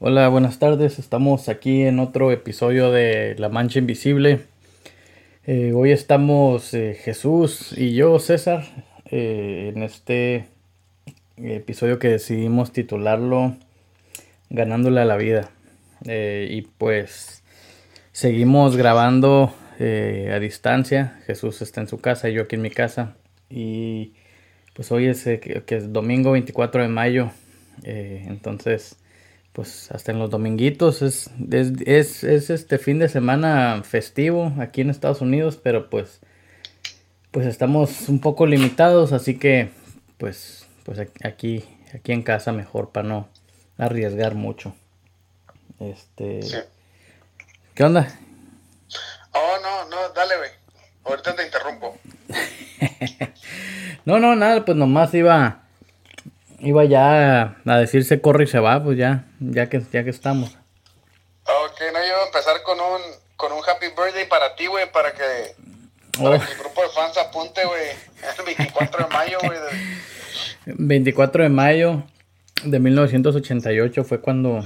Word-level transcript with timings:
Hola, 0.00 0.28
buenas 0.28 0.58
tardes. 0.58 0.98
Estamos 0.98 1.48
aquí 1.48 1.82
en 1.82 2.00
otro 2.00 2.32
episodio 2.32 2.90
de 2.90 3.36
La 3.38 3.48
Mancha 3.48 3.78
Invisible. 3.78 4.40
Eh, 5.46 5.72
hoy 5.72 5.92
estamos 5.92 6.74
eh, 6.74 6.98
Jesús 7.00 7.72
y 7.78 7.94
yo, 7.94 8.18
César, 8.18 8.64
eh, 9.12 9.70
en 9.72 9.84
este 9.84 10.48
episodio 11.36 12.00
que 12.00 12.08
decidimos 12.08 12.72
titularlo 12.72 13.54
Ganándole 14.50 15.00
a 15.00 15.04
la 15.04 15.16
vida. 15.16 15.50
y 16.04 16.62
pues 16.62 17.44
seguimos 18.10 18.76
grabando 18.76 19.54
a 19.78 20.38
distancia. 20.40 21.20
Jesús 21.26 21.62
está 21.62 21.80
en 21.80 21.88
su 21.88 21.98
casa 22.00 22.28
y 22.28 22.34
yo 22.34 22.42
aquí 22.42 22.56
en 22.56 22.62
mi 22.62 22.70
casa. 22.70 23.14
Y 23.48 24.14
pues 24.74 24.90
hoy 24.90 25.06
es, 25.06 25.22
que 25.22 25.64
es 25.68 25.92
domingo 25.92 26.32
24 26.32 26.82
de 26.82 26.88
mayo. 26.88 27.30
entonces 27.84 28.96
pues 29.54 29.90
hasta 29.92 30.10
en 30.10 30.18
los 30.18 30.30
dominguitos 30.30 31.00
es, 31.00 31.30
es, 31.86 32.24
este 32.24 32.78
fin 32.78 32.98
de 32.98 33.08
semana 33.08 33.82
festivo 33.84 34.52
aquí 34.58 34.80
en 34.80 34.90
Estados 34.90 35.20
Unidos, 35.20 35.58
pero 35.62 35.88
pues 35.88 36.20
pues 37.30 37.46
estamos 37.46 38.08
un 38.08 38.20
poco 38.20 38.46
limitados, 38.46 39.12
así 39.12 39.38
que 39.38 39.70
pues 40.18 40.66
pues 40.84 40.98
aquí 41.24 41.64
aquí 41.94 42.12
en 42.12 42.22
casa 42.22 42.50
mejor 42.50 42.90
para 42.90 43.08
no 43.08 43.28
arriesgar 43.78 44.34
mucho. 44.34 44.74
Este 45.78 46.40
¿Qué 47.74 47.84
onda? 47.84 48.08
Oh, 49.32 49.56
no, 49.62 49.88
no, 49.88 50.08
dale, 50.14 50.36
güey. 50.36 50.50
Ahorita 51.04 51.34
te 51.34 51.44
interrumpo. 51.44 51.96
no, 54.04 54.18
no, 54.18 54.34
nada, 54.34 54.64
pues 54.64 54.76
nomás 54.76 55.12
iba 55.14 55.63
iba 56.60 56.84
ya 56.84 57.56
a 57.64 57.78
decirse 57.78 58.20
corre 58.20 58.44
y 58.44 58.46
se 58.46 58.58
va, 58.58 58.82
pues 58.82 58.98
ya, 58.98 59.24
ya 59.40 59.68
que, 59.68 59.82
ya 59.92 60.04
que 60.04 60.10
estamos. 60.10 60.50
Ok, 61.44 61.80
no, 61.92 61.98
yo 62.00 62.06
iba 62.06 62.22
a 62.22 62.26
empezar 62.26 62.62
con 62.62 62.80
un, 62.80 63.00
con 63.36 63.52
un 63.52 63.58
happy 63.58 63.88
birthday 63.88 64.28
para 64.28 64.54
ti, 64.54 64.66
güey, 64.66 64.90
para 64.90 65.12
que, 65.12 65.54
para 66.18 66.36
oh. 66.36 66.40
que 66.40 66.52
el 66.52 66.58
grupo 66.58 66.82
de 66.82 66.88
fans 66.88 67.16
apunte, 67.18 67.64
güey, 67.64 67.90
el 68.38 68.44
24 68.44 69.04
de 69.04 69.14
mayo, 69.14 69.38
güey. 69.42 69.58
24 70.66 71.42
de 71.42 71.48
mayo 71.50 72.02
de 72.62 72.78
1988 72.78 74.04
fue 74.04 74.20
cuando... 74.20 74.64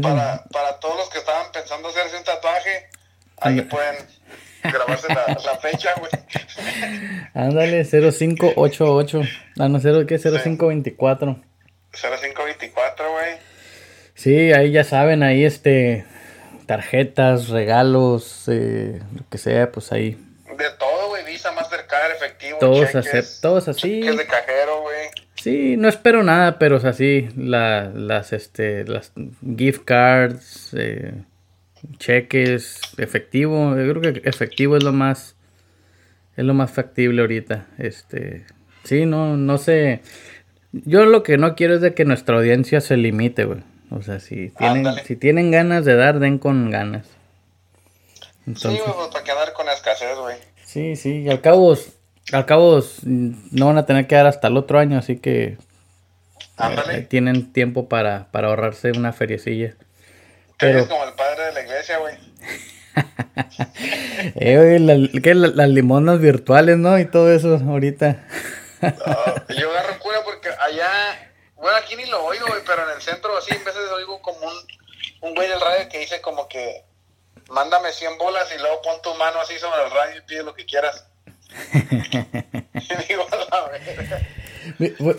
Para, 0.00 0.44
para 0.50 0.80
todos 0.80 0.96
los 0.96 1.10
que 1.10 1.18
estaban 1.18 1.52
pensando 1.52 1.88
hacerse 1.88 2.16
un 2.16 2.24
tatuaje, 2.24 2.88
ahí 3.40 3.60
pueden 3.60 3.96
grabarse 4.62 5.08
la, 5.08 5.26
la 5.26 5.58
fecha, 5.58 5.90
güey. 5.98 6.10
Ándale, 7.34 7.84
0588. 7.84 9.22
Ah, 9.58 9.68
no, 9.68 9.80
0, 9.80 10.06
¿qué? 10.06 10.18
0524. 10.18 11.36
0524, 11.92 13.12
güey. 13.12 13.36
Sí, 14.14 14.52
ahí 14.52 14.72
ya 14.72 14.84
saben, 14.84 15.22
ahí 15.22 15.44
este. 15.44 16.04
Tarjetas, 16.66 17.48
regalos, 17.48 18.44
eh, 18.48 19.00
lo 19.14 19.28
que 19.28 19.38
sea, 19.38 19.72
pues 19.72 19.92
ahí. 19.92 20.12
De 20.56 20.70
todo, 20.78 21.08
güey. 21.08 21.24
Visa, 21.24 21.50
Mastercard, 21.52 22.12
efectivo. 22.12 22.58
Todos, 22.58 22.92
cheques, 22.92 23.40
todos 23.40 23.68
así. 23.68 24.00
Cheques 24.00 24.16
de 24.18 24.26
cajero, 24.26 24.82
güey. 24.82 25.08
Sí, 25.34 25.76
no 25.76 25.88
espero 25.88 26.22
nada, 26.22 26.58
pero 26.58 26.76
es 26.76 26.84
así. 26.84 27.28
La, 27.36 27.90
las, 27.92 28.32
este, 28.32 28.84
las 28.84 29.12
gift 29.56 29.84
cards, 29.84 30.70
eh, 30.74 31.14
cheques, 31.98 32.80
efectivo. 32.98 33.76
Yo 33.76 33.94
creo 33.94 34.12
que 34.14 34.28
efectivo 34.28 34.76
es 34.76 34.82
lo 34.82 34.92
más 34.92 35.36
es 36.36 36.44
lo 36.44 36.54
más 36.54 36.70
factible 36.70 37.20
ahorita. 37.20 37.66
Este, 37.78 38.46
sí, 38.84 39.06
no 39.06 39.36
no 39.36 39.58
sé. 39.58 40.02
Yo 40.72 41.04
lo 41.04 41.22
que 41.22 41.36
no 41.36 41.54
quiero 41.54 41.74
es 41.74 41.80
de 41.80 41.94
que 41.94 42.04
nuestra 42.04 42.36
audiencia 42.36 42.80
se 42.80 42.96
limite, 42.96 43.44
güey. 43.44 43.60
O 43.90 44.00
sea, 44.02 44.20
si 44.20 44.48
tienen 44.50 44.86
si 45.04 45.16
tienen 45.16 45.50
ganas 45.50 45.84
de 45.84 45.96
dar, 45.96 46.18
den 46.18 46.38
con 46.38 46.70
ganas. 46.70 47.06
Entonces, 48.46 48.82
sí, 48.84 48.92
güey, 48.92 49.10
para 49.10 49.24
quedar 49.24 49.52
con 49.52 49.68
escasez, 49.68 50.18
güey. 50.18 50.36
Sí, 50.64 50.96
sí, 50.96 51.22
y 51.22 51.28
al 51.28 51.40
cabo 51.42 51.76
al 52.32 52.46
cabo 52.46 52.82
no 53.04 53.66
van 53.66 53.78
a 53.78 53.86
tener 53.86 54.06
que 54.06 54.14
dar 54.14 54.26
hasta 54.26 54.48
el 54.48 54.56
otro 54.56 54.78
año, 54.78 54.98
así 54.98 55.18
que 55.18 55.58
eh, 56.58 57.06
tienen 57.08 57.52
tiempo 57.52 57.88
para, 57.88 58.28
para 58.30 58.48
ahorrarse 58.48 58.92
una 58.92 59.12
feriecilla. 59.12 59.74
Eres 60.62 60.86
como 60.86 61.04
el 61.04 61.14
padre 61.14 61.46
de 61.46 61.52
la 61.52 61.62
iglesia, 61.62 61.98
güey. 61.98 62.16
eh, 64.36 65.10
¿qué, 65.22 65.34
las 65.34 65.68
limonas 65.68 66.20
virtuales, 66.20 66.78
¿no? 66.78 66.98
Y 66.98 67.06
todo 67.06 67.32
eso 67.32 67.54
ahorita. 67.56 68.24
yo 68.80 69.70
agarro 69.70 69.98
cura 69.98 70.18
porque 70.24 70.48
allá, 70.48 70.88
bueno, 71.56 71.76
aquí 71.76 71.96
ni 71.96 72.06
lo 72.06 72.24
oigo, 72.24 72.46
güey, 72.46 72.60
pero 72.66 72.88
en 72.88 72.96
el 72.96 73.02
centro 73.02 73.36
así, 73.36 73.54
en 73.54 73.64
veces 73.64 73.82
oigo 73.96 74.20
como 74.22 74.38
un, 74.38 74.54
un 75.22 75.34
güey 75.34 75.48
del 75.48 75.60
radio 75.60 75.88
que 75.88 75.98
dice 75.98 76.20
como 76.20 76.48
que 76.48 76.84
mándame 77.48 77.92
100 77.92 78.18
bolas 78.18 78.48
y 78.54 78.60
luego 78.60 78.82
pon 78.82 79.00
tu 79.02 79.14
mano 79.14 79.40
así 79.40 79.58
sobre 79.58 79.84
el 79.84 79.90
radio 79.90 80.18
y 80.18 80.22
pide 80.22 80.42
lo 80.42 80.54
que 80.54 80.64
quieras. 80.64 81.06
digo, 83.08 83.26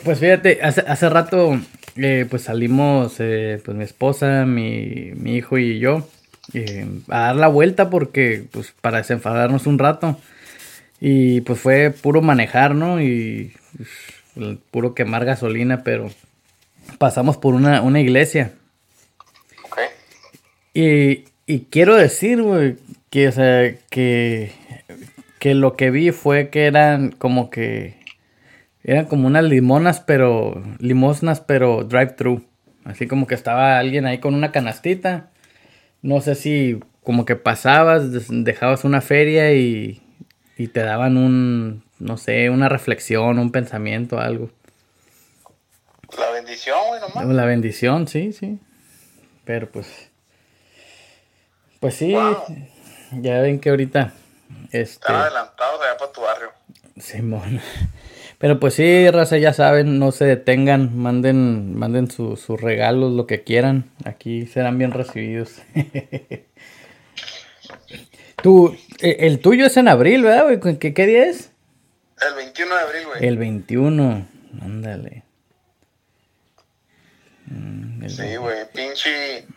pues 0.03 0.19
fíjate, 0.19 0.59
hace, 0.61 0.83
hace 0.87 1.09
rato 1.09 1.57
eh, 1.95 2.25
pues 2.29 2.43
salimos, 2.43 3.15
eh, 3.19 3.61
pues 3.63 3.77
mi 3.77 3.83
esposa, 3.83 4.45
mi, 4.45 5.11
mi 5.15 5.35
hijo 5.35 5.57
y 5.57 5.79
yo, 5.79 6.07
eh, 6.53 6.85
a 7.09 7.19
dar 7.19 7.35
la 7.35 7.47
vuelta 7.47 7.89
porque, 7.89 8.45
pues 8.51 8.73
para 8.81 8.97
desenfadarnos 8.97 9.67
un 9.67 9.79
rato. 9.79 10.17
Y 10.99 11.41
pues 11.41 11.59
fue 11.59 11.91
puro 11.91 12.21
manejar, 12.21 12.75
¿no? 12.75 13.01
Y 13.01 13.53
pues, 14.35 14.57
puro 14.71 14.95
quemar 14.95 15.25
gasolina, 15.25 15.83
pero 15.83 16.09
pasamos 16.97 17.37
por 17.37 17.53
una, 17.53 17.81
una 17.81 17.99
iglesia. 17.99 18.53
Ok. 19.65 19.79
Y, 20.73 21.25
y 21.45 21.59
quiero 21.69 21.95
decir, 21.95 22.41
güey, 22.41 22.77
que, 23.09 23.27
o 23.27 23.31
sea, 23.31 23.75
que, 23.89 24.51
que 25.39 25.53
lo 25.53 25.75
que 25.75 25.91
vi 25.91 26.11
fue 26.11 26.49
que 26.49 26.65
eran 26.65 27.11
como 27.11 27.49
que 27.49 28.02
eran 28.83 29.05
como 29.05 29.27
unas 29.27 29.44
limonas, 29.44 29.99
pero. 29.99 30.61
Limosnas, 30.79 31.41
pero 31.41 31.83
drive-thru. 31.83 32.44
Así 32.83 33.07
como 33.07 33.27
que 33.27 33.35
estaba 33.35 33.79
alguien 33.79 34.05
ahí 34.05 34.19
con 34.19 34.33
una 34.35 34.51
canastita. 34.51 35.29
No 36.01 36.19
sé 36.19 36.35
si 36.35 36.79
como 37.03 37.25
que 37.25 37.35
pasabas, 37.35 38.03
dejabas 38.29 38.83
una 38.83 39.01
feria 39.01 39.53
y, 39.53 40.01
y 40.57 40.67
te 40.67 40.81
daban 40.81 41.17
un, 41.17 41.83
no 41.99 42.17
sé, 42.17 42.49
una 42.49 42.69
reflexión, 42.69 43.39
un 43.39 43.51
pensamiento, 43.51 44.19
algo. 44.19 44.49
La 46.17 46.29
bendición, 46.31 46.77
güey, 46.88 47.01
nomás. 47.01 47.25
La 47.25 47.45
bendición, 47.45 48.07
sí, 48.07 48.33
sí. 48.33 48.59
Pero 49.45 49.71
pues. 49.71 50.09
Pues 51.79 51.95
sí, 51.95 52.15
ya 53.11 53.39
ven 53.39 53.59
que 53.59 53.69
ahorita. 53.69 54.13
Este, 54.65 54.81
Están 54.81 55.15
adelantados 55.15 55.81
allá 55.81 55.97
para 55.97 56.11
tu 56.11 56.21
barrio. 56.21 56.51
Simón. 56.97 57.61
Pero 58.43 58.59
pues 58.59 58.73
sí, 58.73 59.09
raza, 59.09 59.37
ya 59.37 59.53
saben, 59.53 59.99
no 59.99 60.11
se 60.11 60.25
detengan, 60.25 60.97
manden, 60.97 61.77
manden 61.79 62.11
sus 62.11 62.59
regalos, 62.59 63.13
lo 63.13 63.25
que 63.25 63.41
quieran. 63.41 63.89
Aquí 64.03 64.47
serán 64.47 64.77
bien 64.77 64.91
recibidos. 64.91 65.61
Tú, 68.43 68.77
e, 68.99 69.27
el 69.27 69.39
tuyo 69.39 69.65
es 69.65 69.77
en 69.77 69.87
abril, 69.87 70.23
¿verdad, 70.23 70.43
güey? 70.43 70.77
¿Qué, 70.77 70.93
¿Qué 70.93 71.05
día 71.05 71.27
es? 71.27 71.51
El 72.19 72.35
21 72.35 72.75
de 72.75 72.81
abril, 72.81 73.05
güey. 73.05 73.25
El 73.25 73.37
21, 73.37 74.27
ándale. 74.61 75.23
Mm, 77.45 78.09
sí, 78.09 78.35
güey, 78.35 78.57
pinche. 78.73 79.47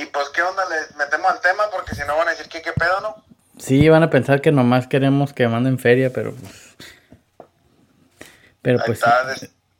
Y 0.00 0.06
pues, 0.12 0.28
¿qué 0.32 0.42
onda? 0.42 0.62
¿Le 0.68 0.96
metemos 0.96 1.32
al 1.32 1.40
tema? 1.40 1.64
Porque 1.72 1.96
si 1.96 2.02
no 2.06 2.16
van 2.16 2.28
a 2.28 2.30
decir 2.30 2.46
que 2.46 2.62
qué 2.62 2.70
pedo, 2.74 3.00
¿no? 3.00 3.24
Sí, 3.58 3.88
van 3.88 4.04
a 4.04 4.10
pensar 4.10 4.40
que 4.40 4.52
nomás 4.52 4.86
queremos 4.86 5.32
que 5.32 5.48
manden 5.48 5.80
feria, 5.80 6.12
pero 6.12 6.32
pues 6.32 6.68
pero 8.68 8.80
pues, 8.84 9.00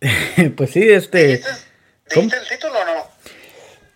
pues 0.56 0.70
sí, 0.70 0.80
este... 0.88 1.42
¿Dijiste, 2.08 2.36
el 2.38 2.48
título 2.48 2.72
o 2.72 2.84
no? 2.86 3.18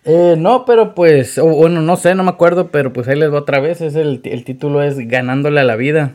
Eh, 0.04 0.34
no, 0.36 0.66
pero 0.66 0.94
pues, 0.94 1.38
bueno, 1.38 1.80
no 1.80 1.96
sé, 1.96 2.14
no 2.14 2.24
me 2.24 2.28
acuerdo, 2.28 2.70
pero 2.70 2.92
pues 2.92 3.08
ahí 3.08 3.18
les 3.18 3.32
va 3.32 3.38
otra 3.38 3.58
vez. 3.58 3.80
Es 3.80 3.94
el, 3.94 4.20
el 4.24 4.44
título 4.44 4.82
es 4.82 4.98
Ganándole 4.98 5.60
a 5.60 5.64
la 5.64 5.76
vida. 5.76 6.14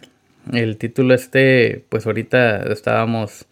El 0.53 0.77
título 0.77 1.15
este, 1.15 1.85
pues 1.89 2.05
ahorita 2.05 2.71
estábamos 2.71 3.47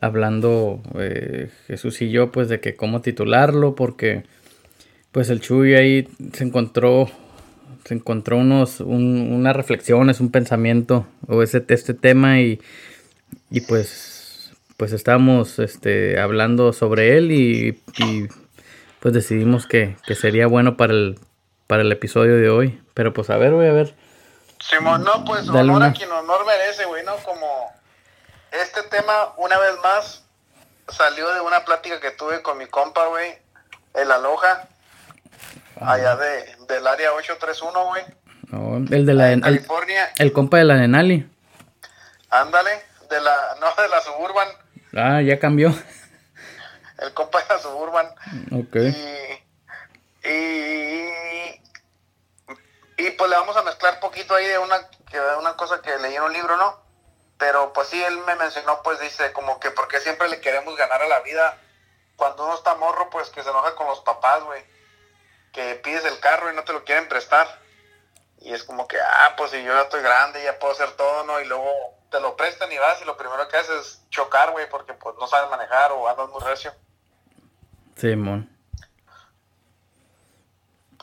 hablando 0.00 0.80
eh, 1.00 1.50
Jesús 1.66 2.00
y 2.00 2.10
yo, 2.12 2.30
pues 2.30 2.48
de 2.48 2.60
que 2.60 2.76
cómo 2.76 3.00
titularlo, 3.00 3.74
porque 3.74 4.22
pues 5.10 5.30
el 5.30 5.40
Chuy 5.40 5.74
ahí 5.74 6.08
se 6.32 6.44
encontró, 6.44 7.10
se 7.84 7.94
encontró 7.94 8.36
unos, 8.36 8.78
un, 8.78 9.32
unas 9.32 9.56
reflexiones, 9.56 10.20
un 10.20 10.30
pensamiento 10.30 11.08
o 11.26 11.42
ese, 11.42 11.64
este 11.66 11.94
tema 11.94 12.40
y, 12.40 12.60
y 13.50 13.62
pues 13.62 14.13
pues 14.76 14.92
estábamos 14.92 15.58
este, 15.58 16.20
hablando 16.20 16.72
sobre 16.72 17.16
él 17.16 17.30
y, 17.30 17.80
pues 19.00 19.14
decidimos 19.14 19.66
que, 19.66 19.96
sería 20.18 20.46
bueno 20.46 20.76
para 20.76 20.92
el, 20.92 21.18
para 21.66 21.82
el 21.82 21.92
episodio 21.92 22.36
de 22.36 22.48
hoy. 22.50 22.82
Pero 22.94 23.12
pues 23.12 23.30
a 23.30 23.36
ver, 23.36 23.52
voy 23.52 23.66
a 23.66 23.72
ver. 23.72 23.94
Simón, 24.60 25.04
no, 25.04 25.24
pues 25.24 25.48
honor 25.48 25.82
a 25.82 25.92
quien 25.92 26.10
honor 26.10 26.46
merece, 26.46 26.84
güey, 26.86 27.04
¿no? 27.04 27.16
Como 27.16 27.72
este 28.50 28.82
tema, 28.84 29.34
una 29.36 29.58
vez 29.58 29.74
más, 29.82 30.24
salió 30.88 31.32
de 31.34 31.40
una 31.40 31.64
plática 31.64 32.00
que 32.00 32.12
tuve 32.12 32.42
con 32.42 32.56
mi 32.58 32.66
compa, 32.66 33.06
güey, 33.06 33.36
el 33.94 34.10
Aloha, 34.10 34.68
allá 35.80 36.16
de, 36.16 36.56
del 36.68 36.86
área 36.86 37.12
831, 37.12 37.86
güey. 37.86 38.02
No, 38.48 38.76
el 38.76 39.06
de 39.06 39.14
la 39.14 39.32
en 39.32 39.40
California. 39.40 40.12
el 40.16 40.32
compa 40.32 40.58
de 40.58 40.64
la 40.64 40.76
Denali. 40.76 41.28
Ándale, 42.30 42.70
de 43.10 43.20
la, 43.20 43.56
no, 43.60 43.82
de 43.82 43.88
la 43.88 44.00
Suburban, 44.00 44.48
Ah, 44.96 45.20
ya 45.22 45.38
cambió. 45.38 45.74
el 46.98 47.14
compa 47.14 47.42
de 47.42 47.48
la 47.48 47.58
Suburban. 47.58 48.08
Ok. 48.52 48.76
Y, 48.76 50.28
y, 50.28 51.60
y 52.98 53.10
pues 53.10 53.30
le 53.30 53.36
vamos 53.36 53.56
a 53.56 53.62
mezclar 53.62 54.00
poquito 54.00 54.34
ahí 54.34 54.46
de 54.46 54.58
una, 54.58 54.88
una 55.38 55.56
cosa 55.56 55.82
que 55.82 55.96
leí 55.98 56.14
en 56.14 56.22
un 56.22 56.32
libro, 56.32 56.56
¿no? 56.56 56.82
Pero 57.38 57.72
pues 57.72 57.88
sí, 57.88 58.02
él 58.02 58.18
me 58.18 58.36
mencionó, 58.36 58.82
pues 58.82 59.00
dice, 59.00 59.32
como 59.32 59.58
que 59.58 59.70
porque 59.70 60.00
siempre 60.00 60.28
le 60.28 60.40
queremos 60.40 60.76
ganar 60.76 61.02
a 61.02 61.08
la 61.08 61.20
vida. 61.20 61.58
Cuando 62.16 62.44
uno 62.44 62.54
está 62.54 62.76
morro, 62.76 63.10
pues 63.10 63.28
que 63.30 63.42
se 63.42 63.50
enoja 63.50 63.74
con 63.74 63.88
los 63.88 64.00
papás, 64.00 64.42
güey. 64.44 64.64
Que 65.52 65.74
pides 65.76 66.04
el 66.04 66.20
carro 66.20 66.52
y 66.52 66.54
no 66.54 66.62
te 66.64 66.72
lo 66.72 66.84
quieren 66.84 67.08
prestar. 67.08 67.46
Y 68.38 68.52
es 68.52 68.62
como 68.62 68.86
que, 68.86 69.00
ah, 69.00 69.34
pues 69.36 69.50
si 69.50 69.62
yo 69.64 69.72
ya 69.72 69.82
estoy 69.82 70.02
grande, 70.02 70.42
ya 70.42 70.58
puedo 70.58 70.72
hacer 70.72 70.92
todo, 70.92 71.24
¿no? 71.24 71.40
Y 71.40 71.46
luego 71.46 71.70
te 72.14 72.20
lo 72.20 72.36
prestan 72.36 72.70
y 72.70 72.78
vas 72.78 73.02
y 73.02 73.06
lo 73.06 73.16
primero 73.16 73.48
que 73.48 73.56
haces 73.56 73.74
es 73.80 74.08
chocar, 74.08 74.52
güey, 74.52 74.66
porque 74.70 74.92
pues 74.94 75.16
no 75.18 75.26
sabes 75.26 75.50
manejar 75.50 75.90
o 75.90 76.08
andas 76.08 76.30
muy 76.30 76.40
recio. 76.48 76.70
Simón. 77.96 78.48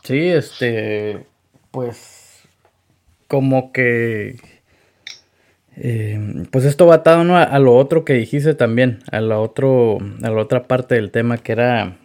Sí, 0.04 0.30
este, 0.30 1.28
pues, 1.72 2.44
como 3.28 3.74
que, 3.74 4.40
eh, 5.76 6.46
pues 6.50 6.64
esto 6.64 6.86
va 6.86 6.96
atado 6.96 7.26
¿no? 7.26 7.38
a, 7.38 7.44
a 7.44 7.60
lo 7.60 7.76
otro 7.76 8.06
que 8.06 8.14
dijiste 8.14 8.56
también, 8.56 9.04
a 9.12 9.20
la 9.20 9.38
otro, 9.38 9.98
a 10.24 10.30
la 10.30 10.42
otra 10.42 10.64
parte 10.64 10.96
del 10.96 11.12
tema 11.12 11.40
que 11.40 11.52
era, 11.52 11.98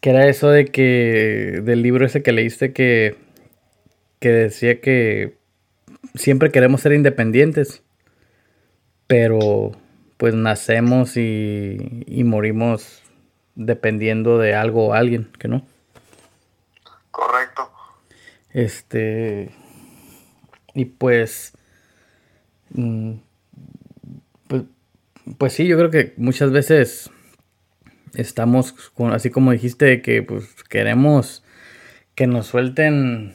que 0.00 0.10
era 0.10 0.28
eso 0.28 0.48
de 0.48 0.66
que, 0.66 1.60
del 1.64 1.82
libro 1.82 2.06
ese 2.06 2.22
que 2.22 2.30
leíste 2.30 2.72
que, 2.72 3.16
que 4.20 4.28
decía 4.28 4.80
que 4.80 5.43
siempre 6.14 6.50
queremos 6.50 6.80
ser 6.82 6.92
independientes, 6.92 7.82
pero 9.06 9.72
pues 10.16 10.34
nacemos 10.34 11.16
y, 11.16 12.04
y 12.06 12.24
morimos 12.24 13.02
dependiendo 13.56 14.38
de 14.38 14.54
algo 14.54 14.88
o 14.88 14.94
alguien, 14.94 15.30
que 15.38 15.48
no. 15.48 15.66
Correcto. 17.10 17.70
Este. 18.52 19.50
Y 20.74 20.84
pues. 20.86 21.52
mm, 22.70 23.14
Pues, 24.48 24.62
pues 25.38 25.52
sí, 25.52 25.66
yo 25.66 25.76
creo 25.78 25.90
que 25.90 26.14
muchas 26.16 26.50
veces 26.50 27.10
estamos, 28.14 28.72
con, 28.72 29.12
así 29.12 29.30
como 29.30 29.52
dijiste, 29.52 30.02
que 30.02 30.22
pues 30.22 30.54
queremos 30.68 31.44
que 32.14 32.26
nos 32.26 32.46
suelten. 32.46 33.34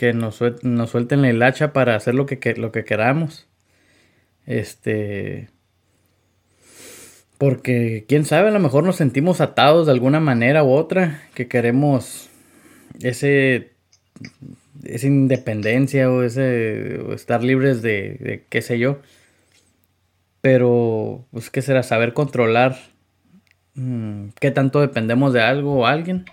Que 0.00 0.14
nos, 0.14 0.40
nos 0.62 0.88
suelten 0.88 1.26
el 1.26 1.42
hacha 1.42 1.74
para 1.74 1.94
hacer 1.94 2.14
lo 2.14 2.24
que, 2.24 2.38
que- 2.38 2.54
lo 2.54 2.72
que 2.72 2.84
queramos. 2.86 3.46
Este. 4.46 5.50
Porque, 7.36 8.06
quién 8.08 8.24
sabe, 8.24 8.48
a 8.48 8.52
lo 8.52 8.60
mejor 8.60 8.82
nos 8.84 8.96
sentimos 8.96 9.42
atados 9.42 9.84
de 9.84 9.92
alguna 9.92 10.18
manera 10.18 10.64
u 10.64 10.70
otra, 10.70 11.22
que 11.34 11.48
queremos 11.48 12.30
ese 13.02 13.72
esa 14.84 15.06
independencia 15.06 16.10
o 16.10 16.22
ese 16.22 17.12
estar 17.14 17.44
libres 17.44 17.82
de, 17.82 18.16
de 18.20 18.44
qué 18.48 18.62
sé 18.62 18.78
yo 18.78 19.00
pero 20.40 21.26
pues 21.30 21.50
qué 21.50 21.60
será 21.60 21.82
saber 21.82 22.14
controlar 22.14 22.78
mm, 23.74 24.28
qué 24.40 24.50
tanto 24.50 24.80
dependemos 24.80 25.34
de 25.34 25.42
algo 25.42 25.80
o 25.80 25.86
alguien 25.86 26.24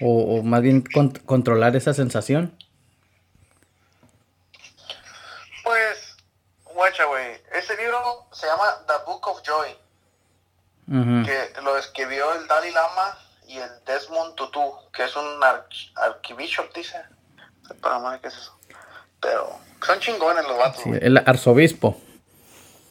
o, 0.00 0.38
o 0.38 0.42
más 0.42 0.62
bien 0.62 0.82
con- 0.82 1.10
controlar 1.10 1.74
esa 1.76 1.94
sensación 1.94 2.56
Pues, 5.64 6.16
guacha, 6.74 7.04
güey. 7.06 7.40
Ese 7.52 7.76
libro 7.76 8.26
se 8.32 8.46
llama 8.46 8.64
The 8.86 8.92
Book 9.06 9.26
of 9.28 9.42
Joy, 9.42 9.76
que 11.24 11.60
lo 11.62 11.76
escribió 11.76 12.32
el 12.34 12.46
Dalai 12.46 12.70
Lama 12.70 13.18
y 13.48 13.58
el 13.58 13.70
Desmond 13.84 14.34
Tutu, 14.36 14.72
que 14.92 15.04
es 15.04 15.16
un 15.16 15.40
arch- 15.40 15.90
archbishop, 15.96 16.72
dice. 16.74 17.02
Para 17.80 17.98
madre, 17.98 18.20
¿qué 18.20 18.28
es 18.28 18.36
eso? 18.36 18.56
Pero 19.20 19.58
son 19.84 19.98
chingones 19.98 20.44
los 20.46 20.56
vatos, 20.56 20.82
Sí, 20.84 20.90
el 21.00 21.16
arzobispo 21.18 22.00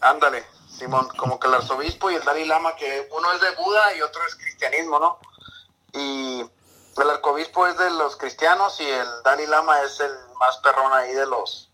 Ándale, 0.02 0.44
Simón, 0.68 1.08
como 1.18 1.40
que 1.40 1.48
el 1.48 1.54
arzobispo 1.54 2.12
y 2.12 2.16
el 2.16 2.24
Dalai 2.26 2.46
Lama, 2.46 2.76
que 2.76 3.08
uno 3.18 3.32
es 3.32 3.40
de 3.42 3.52
Buda 3.56 3.96
y 3.96 4.02
otro 4.02 4.22
es 4.28 4.36
cristianismo, 4.36 5.00
¿no? 5.00 5.20
Y 5.94 6.44
el 6.98 7.10
arzobispo 7.10 7.68
es 7.68 7.78
de 7.78 7.90
los 7.92 8.16
cristianos 8.16 8.80
y 8.80 8.90
el 8.90 9.08
Dalai 9.24 9.48
Lama 9.48 9.82
es 9.82 10.00
el 10.00 10.12
más 10.40 10.58
perrón 10.58 10.94
ahí 10.94 11.12
de 11.14 11.26
los 11.26 11.70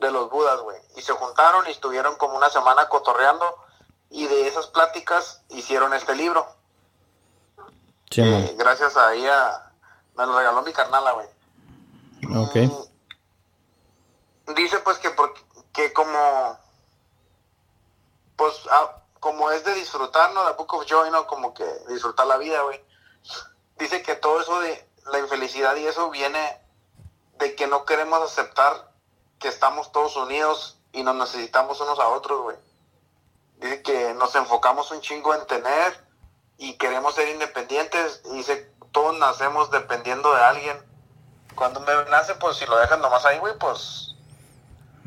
de 0.00 0.10
los 0.10 0.30
budas, 0.30 0.58
güey. 0.60 0.78
Y 0.96 1.02
se 1.02 1.12
juntaron 1.12 1.66
y 1.66 1.72
estuvieron 1.72 2.16
como 2.16 2.34
una 2.36 2.48
semana 2.48 2.88
cotorreando 2.88 3.54
y 4.08 4.26
de 4.26 4.48
esas 4.48 4.66
pláticas 4.68 5.42
hicieron 5.50 5.92
este 5.92 6.14
libro. 6.14 6.46
Sí, 8.10 8.22
Eh, 8.22 8.54
gracias 8.58 8.96
a 8.96 9.12
ella, 9.12 9.70
me 10.16 10.24
lo 10.26 10.36
regaló 10.38 10.62
mi 10.62 10.72
carnala, 10.72 11.12
güey. 11.12 11.28
ok 12.34 12.56
Mm, 14.46 14.54
Dice 14.54 14.78
pues 14.80 14.98
que 14.98 15.10
porque 15.10 15.40
que 15.72 15.92
como 15.92 16.58
pues 18.36 18.54
ah, 18.70 18.96
como 19.20 19.50
es 19.50 19.64
de 19.64 19.74
disfrutar, 19.74 20.32
¿no? 20.32 20.42
La 20.44 20.52
Book 20.52 20.72
of 20.74 20.86
Joy, 20.86 21.10
¿no? 21.10 21.26
Como 21.26 21.52
que 21.54 21.64
disfrutar 21.88 22.26
la 22.26 22.38
vida, 22.38 22.62
güey. 22.62 22.82
Dice 23.80 24.02
que 24.02 24.14
todo 24.14 24.42
eso 24.42 24.60
de 24.60 24.86
la 25.10 25.18
infelicidad 25.20 25.74
y 25.76 25.86
eso 25.86 26.10
viene 26.10 26.60
de 27.38 27.54
que 27.54 27.66
no 27.66 27.86
queremos 27.86 28.22
aceptar 28.22 28.92
que 29.38 29.48
estamos 29.48 29.90
todos 29.90 30.16
unidos 30.16 30.78
y 30.92 31.02
nos 31.02 31.14
necesitamos 31.14 31.80
unos 31.80 31.98
a 31.98 32.08
otros, 32.08 32.42
güey. 32.42 32.56
Dice 33.56 33.82
que 33.82 34.12
nos 34.12 34.34
enfocamos 34.34 34.90
un 34.90 35.00
chingo 35.00 35.34
en 35.34 35.46
tener 35.46 35.98
y 36.58 36.74
queremos 36.74 37.14
ser 37.14 37.28
independientes. 37.28 38.22
Dice, 38.24 38.70
todos 38.92 39.18
nacemos 39.18 39.70
dependiendo 39.70 40.34
de 40.34 40.42
alguien. 40.42 40.78
Cuando 41.54 41.80
me 41.80 41.92
nace, 42.10 42.34
pues 42.34 42.58
si 42.58 42.66
lo 42.66 42.76
dejan 42.76 43.00
nomás 43.00 43.24
ahí, 43.24 43.38
güey, 43.38 43.56
pues 43.58 44.14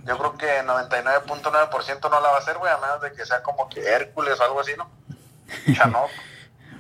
yo 0.03 0.17
creo 0.17 0.35
que 0.35 0.63
99.9% 0.63 2.09
no 2.09 2.19
la 2.19 2.29
va 2.29 2.37
a 2.37 2.39
hacer, 2.39 2.57
güey, 2.57 2.73
a 2.73 2.77
menos 2.77 3.01
de 3.01 3.13
que 3.13 3.23
sea 3.23 3.43
como 3.43 3.69
que 3.69 3.87
Hércules 3.87 4.39
o 4.39 4.43
algo 4.43 4.61
así, 4.61 4.73
¿no? 4.75 4.89
Chanok. 5.75 6.09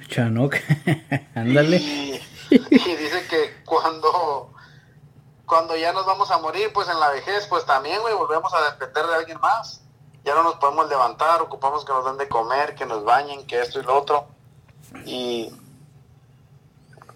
Chanok 0.07 0.55
ándale 1.35 1.77
Y, 1.77 2.59
dice 2.69 3.27
que 3.29 3.63
cuando 3.65 4.51
cuando 5.45 5.75
ya 5.75 5.91
nos 5.93 6.05
vamos 6.05 6.31
a 6.31 6.39
morir, 6.39 6.71
pues 6.73 6.87
en 6.87 6.99
la 6.99 7.09
vejez, 7.09 7.45
pues 7.47 7.65
también, 7.65 8.01
güey, 8.01 8.13
volvemos 8.15 8.51
a 8.53 8.71
depender 8.71 9.05
de 9.05 9.15
alguien 9.15 9.39
más. 9.39 9.81
Ya 10.23 10.33
no 10.33 10.43
nos 10.43 10.55
podemos 10.55 10.89
levantar, 10.89 11.41
ocupamos 11.41 11.85
que 11.85 11.91
nos 11.91 12.05
den 12.05 12.17
de 12.17 12.27
comer, 12.27 12.75
que 12.75 12.85
nos 12.85 13.03
bañen, 13.03 13.45
que 13.45 13.61
esto 13.61 13.79
y 13.79 13.83
lo 13.83 13.95
otro. 13.95 14.27
Y, 15.05 15.53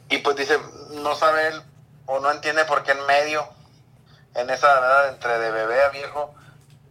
y 0.09 0.17
pues 0.19 0.35
dice, 0.35 0.59
no 0.91 1.15
sabe 1.15 1.47
él 1.47 1.61
o 2.05 2.19
no 2.19 2.31
entiende 2.31 2.65
por 2.65 2.83
qué 2.83 2.91
en 2.91 3.05
medio, 3.05 3.47
en 4.35 4.49
esa 4.49 4.67
edad 4.67 5.09
entre 5.09 5.39
de 5.39 5.51
bebé 5.51 5.83
a 5.83 5.89
viejo, 5.89 6.33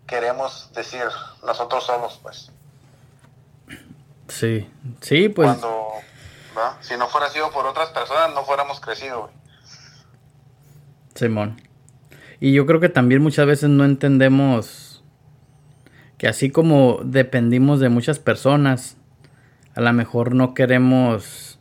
queremos 0.06 0.70
decir 0.72 1.04
nosotros 1.42 1.84
somos, 1.84 2.18
pues. 2.22 2.50
Sí 4.28 4.68
sí 5.00 5.28
pues 5.28 5.48
Cuando, 5.48 5.88
¿verdad? 6.54 6.72
si 6.80 6.96
no 6.96 7.06
fuera 7.08 7.28
sido 7.30 7.50
por 7.50 7.66
otras 7.66 7.90
personas, 7.90 8.34
no 8.34 8.44
fuéramos 8.44 8.80
crecido, 8.80 9.22
güey. 9.22 9.34
Simón. 11.14 11.60
Y 12.40 12.52
yo 12.52 12.66
creo 12.66 12.80
que 12.80 12.88
también 12.88 13.22
muchas 13.22 13.46
veces 13.46 13.70
no 13.70 13.84
entendemos 13.84 15.02
que 16.18 16.28
así 16.28 16.50
como 16.50 17.00
dependimos 17.04 17.80
de 17.80 17.88
muchas 17.88 18.18
personas, 18.18 18.96
a 19.74 19.80
lo 19.80 19.92
mejor 19.92 20.34
no 20.34 20.54
queremos 20.54 21.58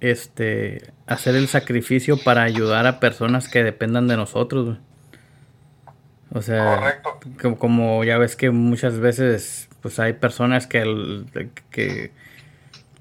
este 0.00 0.92
hacer 1.06 1.34
el 1.36 1.48
sacrificio 1.48 2.16
para 2.22 2.42
ayudar 2.42 2.86
a 2.86 3.00
personas 3.00 3.48
que 3.48 3.64
dependan 3.64 4.06
de 4.08 4.16
nosotros. 4.16 4.66
güey. 4.66 4.78
O 6.32 6.42
sea, 6.42 6.76
Correcto. 6.76 7.18
como, 7.40 7.58
como 7.58 8.04
ya 8.04 8.18
ves 8.18 8.36
que 8.36 8.50
muchas 8.50 8.98
veces 8.98 9.68
pues 9.86 10.00
hay 10.00 10.14
personas 10.14 10.66
que, 10.66 10.82
que 11.70 12.10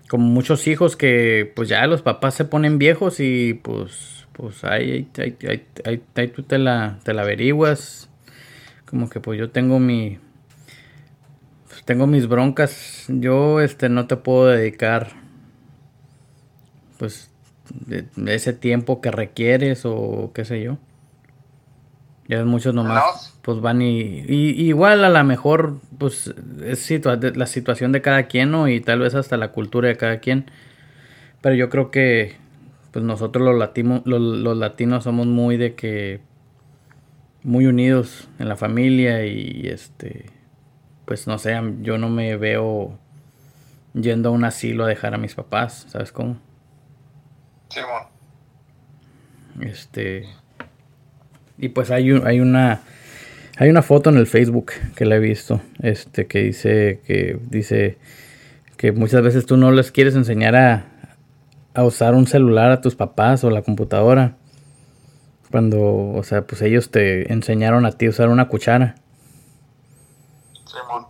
como 0.08 0.28
muchos 0.28 0.68
hijos 0.68 0.96
que 0.96 1.52
pues 1.56 1.68
ya 1.68 1.88
los 1.88 2.04
papás 2.04 2.36
se 2.36 2.46
ponen 2.46 2.78
viejos 2.78 3.20
y 3.20 3.56
pues 3.56 4.28
pues 4.34 4.64
ahí, 4.64 5.10
ahí, 5.18 5.36
ahí, 5.50 6.04
ahí- 6.16 6.28
tú 6.28 6.44
te 6.44 6.60
la, 6.60 7.00
te 7.04 7.14
la 7.14 7.24
averiguas. 7.24 8.10
Como 8.86 9.10
que 9.10 9.20
pues 9.20 9.40
yo 9.40 9.50
tengo 9.52 9.80
mi 9.80 10.20
pues, 11.68 11.84
tengo 11.84 12.08
mis 12.08 12.28
broncas. 12.28 13.06
Yo 13.08 13.62
este 13.62 13.90
no 13.90 14.08
te 14.08 14.18
puedo 14.18 14.48
dedicar 14.48 15.10
pues 16.98 17.30
ese 18.28 18.54
tiempo 18.54 19.02
que 19.02 19.12
requieres 19.12 19.82
o 19.86 20.32
qué 20.34 20.46
sé 20.46 20.62
yo 20.62 20.78
Ya 22.28 22.44
muchos 22.44 22.74
nomás, 22.74 23.38
pues 23.44 23.62
van 23.62 23.82
y, 23.82 24.24
y, 24.28 24.68
igual 24.68 25.06
a 25.06 25.10
lo 25.10 25.24
mejor, 25.24 25.80
pues 26.00 26.34
es 26.64 27.06
la 27.36 27.46
situación 27.46 27.92
de 27.92 28.02
cada 28.02 28.24
quien, 28.24 28.52
¿no? 28.52 28.68
Y 28.68 28.82
tal 28.82 29.00
vez 29.00 29.14
hasta 29.14 29.38
la 29.38 29.52
cultura 29.52 29.90
de 29.90 29.96
cada 29.96 30.20
quien. 30.20 30.50
Pero 31.42 31.56
yo 31.56 31.70
creo 31.70 31.92
que, 31.92 32.36
pues 32.92 33.06
nosotros 33.06 33.46
los, 33.46 33.56
latinos 33.56 34.02
los, 34.06 34.20
los 34.20 34.58
latinos 34.58 35.04
somos 35.04 35.28
muy 35.28 35.58
de 35.58 35.76
que, 35.76 36.22
muy 37.46 37.68
unidos 37.68 38.28
en 38.40 38.50
la 38.50 38.56
familia 38.56 39.24
y 39.26 39.68
este, 39.68 40.26
pues 41.06 41.28
no 41.28 41.38
sé, 41.38 41.56
yo 41.82 42.00
no 42.00 42.10
me 42.10 42.36
veo 42.38 42.98
yendo 43.94 44.30
a 44.30 44.32
un 44.32 44.44
asilo 44.44 44.84
a 44.84 44.88
dejar 44.88 45.14
a 45.14 45.20
mis 45.20 45.36
papás, 45.36 45.86
¿sabes 45.90 46.12
cómo? 46.12 46.38
Sí, 47.70 47.80
bueno. 47.82 48.10
Este, 49.70 50.28
y 51.58 51.70
pues 51.70 51.92
hay, 51.92 52.12
hay 52.24 52.40
una 52.40 52.82
hay 53.58 53.70
una 53.70 53.82
foto 53.82 54.10
en 54.10 54.18
el 54.18 54.28
Facebook 54.28 54.72
que 54.96 55.06
la 55.06 55.16
he 55.16 55.20
visto, 55.20 55.62
este 55.82 56.28
que 56.28 56.40
dice 56.44 57.02
que 57.06 57.40
dice 57.50 57.98
que 58.78 58.92
muchas 58.92 59.22
veces 59.22 59.46
tú 59.46 59.56
no 59.56 59.72
les 59.72 59.92
quieres 59.92 60.16
enseñar 60.16 60.56
a, 60.56 60.86
a 61.74 61.84
usar 61.84 62.16
un 62.16 62.28
celular 62.28 62.72
a 62.72 62.82
tus 62.82 62.96
papás 62.96 63.44
o 63.44 63.50
la 63.50 63.62
computadora. 63.62 64.38
Cuando, 65.52 66.10
o 66.14 66.24
sea, 66.24 66.46
pues 66.46 66.62
ellos 66.62 66.90
te 66.90 67.32
enseñaron 67.32 67.86
a 67.86 67.92
ti 67.92 68.08
a 68.08 68.10
usar 68.10 68.30
una 68.30 68.48
cuchara. 68.48 68.96
Simón. 70.66 71.06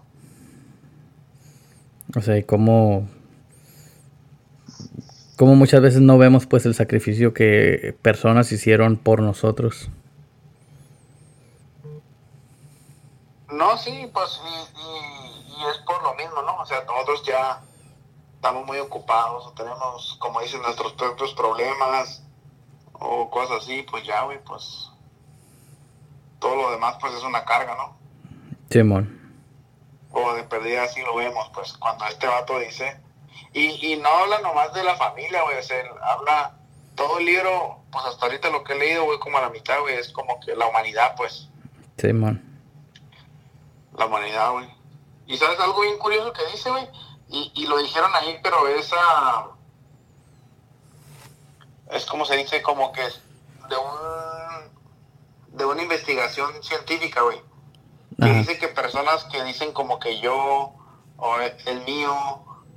O 2.15 2.21
sea, 2.21 2.37
y 2.37 2.43
cómo, 2.43 3.07
cómo 5.35 5.55
muchas 5.55 5.81
veces 5.81 6.01
no 6.01 6.17
vemos 6.17 6.45
pues 6.45 6.65
el 6.65 6.75
sacrificio 6.75 7.33
que 7.33 7.95
personas 8.01 8.51
hicieron 8.51 8.97
por 8.97 9.21
nosotros. 9.21 9.89
No, 13.49 13.77
sí, 13.77 14.09
pues, 14.11 14.41
y, 14.43 15.61
y, 15.61 15.69
es 15.69 15.77
por 15.85 16.01
lo 16.01 16.15
mismo, 16.15 16.41
¿no? 16.41 16.57
O 16.57 16.65
sea, 16.65 16.83
nosotros 16.83 17.23
ya 17.23 17.61
estamos 18.35 18.65
muy 18.65 18.79
ocupados, 18.79 19.45
o 19.45 19.51
tenemos, 19.51 20.17
como 20.19 20.41
dicen, 20.41 20.61
nuestros 20.61 20.93
propios 20.93 21.33
problemas, 21.33 22.23
o 22.93 23.29
cosas 23.29 23.63
así, 23.63 23.83
pues 23.83 24.03
ya, 24.03 24.23
güey, 24.23 24.43
pues, 24.43 24.89
todo 26.39 26.55
lo 26.55 26.71
demás, 26.71 26.97
pues, 26.99 27.13
es 27.13 27.23
una 27.23 27.45
carga, 27.45 27.75
¿no? 27.75 27.97
Simón. 28.69 29.21
O 30.11 30.33
de 30.33 30.43
perdida 30.43 30.83
así 30.83 31.01
lo 31.01 31.15
vemos, 31.15 31.49
pues, 31.53 31.73
cuando 31.73 32.05
este 32.07 32.25
vato 32.25 32.57
dice, 32.59 32.99
y, 33.53 33.93
y 33.93 33.97
no 33.97 34.09
habla 34.09 34.39
nomás 34.41 34.73
de 34.73 34.83
la 34.83 34.95
familia, 34.95 35.43
güey, 35.43 35.59
o 35.59 35.63
sea, 35.63 35.83
habla, 36.01 36.57
todo 36.95 37.19
el 37.19 37.25
libro, 37.25 37.83
pues, 37.91 38.05
hasta 38.05 38.25
ahorita 38.25 38.49
lo 38.49 38.63
que 38.63 38.73
he 38.73 38.79
leído, 38.79 39.05
güey, 39.05 39.19
como 39.19 39.37
a 39.37 39.41
la 39.41 39.49
mitad, 39.49 39.79
güey, 39.81 39.95
es 39.97 40.11
como 40.11 40.39
que 40.39 40.55
la 40.55 40.65
humanidad, 40.65 41.13
pues. 41.15 41.49
Simón 41.97 42.54
la 43.97 44.05
humanidad, 44.05 44.51
güey. 44.51 44.69
Y 45.27 45.37
sabes 45.37 45.59
algo 45.59 45.81
bien 45.81 45.97
curioso 45.97 46.33
que 46.33 46.45
dice, 46.51 46.69
güey, 46.69 46.87
y, 47.29 47.51
y, 47.55 47.67
lo 47.67 47.77
dijeron 47.79 48.11
ahí, 48.13 48.39
pero 48.43 48.67
esa 48.67 49.47
es 51.89 52.05
como 52.05 52.25
se 52.25 52.37
dice, 52.37 52.61
como 52.61 52.91
que 52.91 53.01
de 53.01 53.75
un 53.77 55.57
de 55.57 55.65
una 55.65 55.81
investigación 55.81 56.51
científica, 56.61 57.21
güey. 57.21 57.41
Que 58.19 58.31
dice 58.31 58.57
que 58.57 58.67
personas 58.69 59.25
que 59.25 59.43
dicen 59.43 59.73
como 59.73 59.99
que 59.99 60.19
yo, 60.19 60.73
o 61.17 61.35
el 61.65 61.81
mío, 61.85 62.13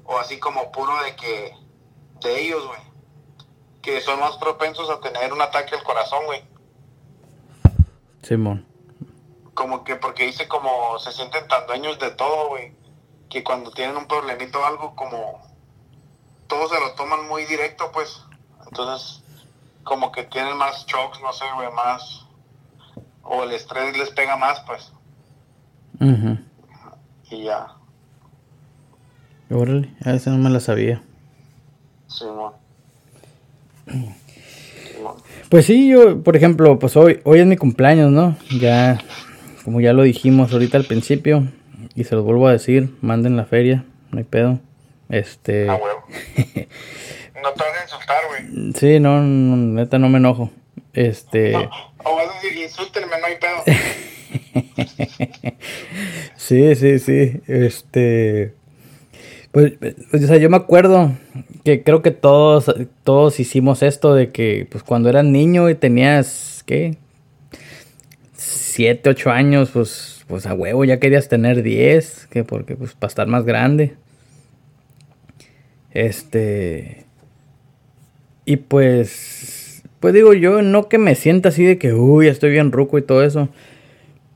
o 0.04 0.18
así 0.18 0.38
como 0.38 0.72
puro 0.72 0.92
de 1.02 1.14
que, 1.14 1.54
de 2.20 2.40
ellos, 2.40 2.66
güey, 2.66 2.80
que 3.82 4.00
son 4.00 4.18
más 4.18 4.36
propensos 4.38 4.88
a 4.90 5.00
tener 5.00 5.32
un 5.32 5.40
ataque 5.40 5.74
al 5.74 5.82
corazón, 5.82 6.24
güey. 6.26 6.42
Simón 8.22 8.68
como 9.58 9.82
que 9.82 9.96
porque 9.96 10.24
dice 10.24 10.46
como 10.46 11.00
se 11.00 11.10
sienten 11.10 11.48
tan 11.48 11.66
dueños 11.66 11.98
de 11.98 12.12
todo, 12.12 12.50
güey, 12.50 12.72
que 13.28 13.42
cuando 13.42 13.72
tienen 13.72 13.96
un 13.96 14.06
problemito 14.06 14.60
o 14.60 14.64
algo, 14.64 14.94
como 14.94 15.42
todos 16.46 16.70
se 16.70 16.78
lo 16.78 16.92
toman 16.92 17.26
muy 17.26 17.44
directo, 17.44 17.90
pues. 17.92 18.20
Entonces, 18.64 19.20
como 19.82 20.12
que 20.12 20.22
tienen 20.22 20.56
más 20.56 20.86
shocks, 20.86 21.20
no 21.20 21.32
sé, 21.32 21.44
güey, 21.56 21.72
más. 21.72 22.24
O 23.24 23.42
el 23.42 23.50
estrés 23.50 23.98
les 23.98 24.10
pega 24.10 24.36
más, 24.36 24.60
pues. 24.60 24.92
Y 27.28 27.42
ya. 27.42 27.74
Órale, 29.50 29.92
a 30.04 30.12
veces 30.12 30.32
no 30.32 30.38
me 30.38 30.50
la 30.50 30.60
sabía. 30.60 31.02
Sí, 32.06 32.26
Pues 35.48 35.66
sí, 35.66 35.88
yo, 35.88 36.22
por 36.22 36.36
ejemplo, 36.36 36.78
pues 36.78 36.96
hoy, 36.96 37.20
hoy 37.24 37.40
es 37.40 37.46
mi 37.46 37.56
cumpleaños, 37.56 38.12
¿no? 38.12 38.36
Ya 38.60 39.00
como 39.68 39.82
ya 39.82 39.92
lo 39.92 40.02
dijimos 40.02 40.50
ahorita 40.50 40.78
al 40.78 40.86
principio, 40.86 41.46
y 41.94 42.04
se 42.04 42.14
los 42.14 42.24
vuelvo 42.24 42.48
a 42.48 42.52
decir, 42.52 42.88
manden 43.02 43.36
la 43.36 43.44
feria, 43.44 43.84
no 44.10 44.16
hay 44.16 44.24
pedo. 44.24 44.60
Este. 45.10 45.68
Ah, 45.68 45.74
huevo. 45.74 46.04
no 46.38 47.52
te 47.52 47.64
vas 47.64 47.78
a 47.78 47.82
insultar, 47.82 48.16
güey. 48.28 48.72
Sí, 48.72 48.98
no, 48.98 49.20
neta 49.20 49.98
no 49.98 50.08
me 50.08 50.16
enojo. 50.16 50.50
Este. 50.94 51.54
o 51.54 52.16
vas 52.16 52.30
a 52.30 52.34
decir, 52.40 52.56
insúltenme, 52.62 53.12
no 53.20 53.26
hay 53.26 53.34
pedo. 53.36 53.62
sí, 56.36 56.74
sí, 56.74 56.98
sí. 56.98 57.42
Este. 57.46 58.54
Pues, 59.52 59.74
pues, 59.78 59.96
o 60.14 60.26
sea, 60.26 60.38
yo 60.38 60.48
me 60.48 60.56
acuerdo 60.56 61.12
que 61.62 61.82
creo 61.82 62.00
que 62.00 62.10
todos, 62.10 62.74
todos 63.04 63.38
hicimos 63.38 63.82
esto 63.82 64.14
de 64.14 64.30
que, 64.30 64.66
pues, 64.70 64.82
cuando 64.82 65.10
eras 65.10 65.26
niño 65.26 65.68
y 65.68 65.74
tenías, 65.74 66.62
¿qué? 66.64 66.96
7, 68.78 69.10
8 69.10 69.32
años, 69.32 69.70
pues, 69.72 70.24
pues 70.28 70.46
a 70.46 70.54
huevo 70.54 70.84
ya 70.84 71.00
querías 71.00 71.28
tener 71.28 71.64
10, 71.64 72.28
que 72.30 72.44
porque 72.44 72.76
pues 72.76 72.92
para 72.92 73.08
estar 73.08 73.26
más 73.26 73.44
grande. 73.44 73.96
Este 75.90 77.04
y 78.44 78.56
pues 78.58 79.82
pues 79.98 80.14
digo 80.14 80.32
yo 80.32 80.62
no 80.62 80.88
que 80.88 80.98
me 80.98 81.16
sienta 81.16 81.48
así 81.48 81.64
de 81.64 81.76
que 81.76 81.92
uy, 81.92 82.28
estoy 82.28 82.52
bien 82.52 82.70
ruco 82.70 82.98
y 82.98 83.02
todo 83.02 83.24
eso, 83.24 83.48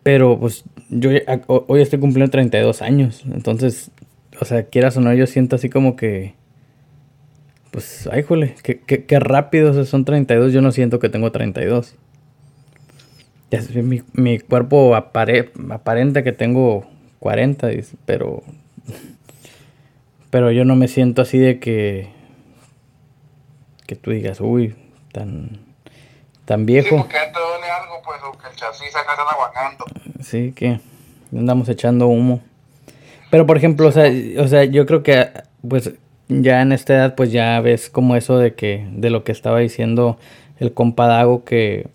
pero 0.02 0.40
pues 0.40 0.64
yo 0.90 1.10
hoy 1.46 1.80
estoy 1.80 2.00
cumpliendo 2.00 2.32
32 2.32 2.82
años, 2.82 3.22
entonces, 3.32 3.92
o 4.40 4.44
sea, 4.44 4.64
quieras 4.64 4.96
o 4.96 5.00
no, 5.00 5.14
yo 5.14 5.28
siento 5.28 5.54
así 5.54 5.70
como 5.70 5.94
que 5.94 6.34
pues, 7.70 8.08
ay, 8.10 8.22
jole, 8.24 8.56
qué, 8.64 8.80
qué, 8.80 9.04
qué 9.04 9.20
rápido 9.20 9.84
son 9.84 10.04
32, 10.04 10.52
yo 10.52 10.62
no 10.62 10.72
siento 10.72 10.98
que 10.98 11.08
tengo 11.10 11.30
32 11.30 11.94
mi, 13.82 14.02
mi 14.12 14.38
cuerpo 14.38 14.94
apare, 14.94 15.52
aparenta 15.70 16.22
que 16.22 16.32
tengo 16.32 16.86
40, 17.20 17.68
pero 18.04 18.42
pero 20.30 20.50
yo 20.50 20.64
no 20.64 20.76
me 20.76 20.88
siento 20.88 21.22
así 21.22 21.38
de 21.38 21.60
que 21.60 22.08
que 23.86 23.96
tú 23.96 24.10
digas, 24.10 24.40
uy, 24.40 24.74
tan 25.12 25.58
tan 26.44 26.66
viejo. 26.66 26.88
Sí, 26.88 26.96
porque 26.96 27.18
te 27.18 27.38
duele 27.38 27.70
algo, 27.70 28.00
pues, 28.04 28.18
o 28.22 28.32
que 28.38 28.48
el 28.48 28.56
chasis 28.56 28.96
acá 28.96 29.12
está 29.12 29.24
aguantando. 29.30 29.84
Sí, 30.20 30.52
que 30.52 30.80
andamos 31.30 31.68
echando 31.68 32.08
humo. 32.08 32.40
Pero 33.30 33.46
por 33.46 33.56
ejemplo, 33.56 33.88
o 33.88 33.92
sea, 33.92 34.10
o 34.38 34.48
sea, 34.48 34.64
yo 34.64 34.86
creo 34.86 35.02
que 35.02 35.30
pues 35.66 35.92
ya 36.28 36.62
en 36.62 36.72
esta 36.72 36.94
edad 36.94 37.14
pues 37.14 37.30
ya 37.32 37.60
ves 37.60 37.90
como 37.90 38.16
eso 38.16 38.38
de 38.38 38.54
que 38.54 38.86
de 38.90 39.10
lo 39.10 39.24
que 39.24 39.32
estaba 39.32 39.58
diciendo 39.58 40.18
el 40.58 40.72
compadago 40.72 41.44
que 41.44 41.88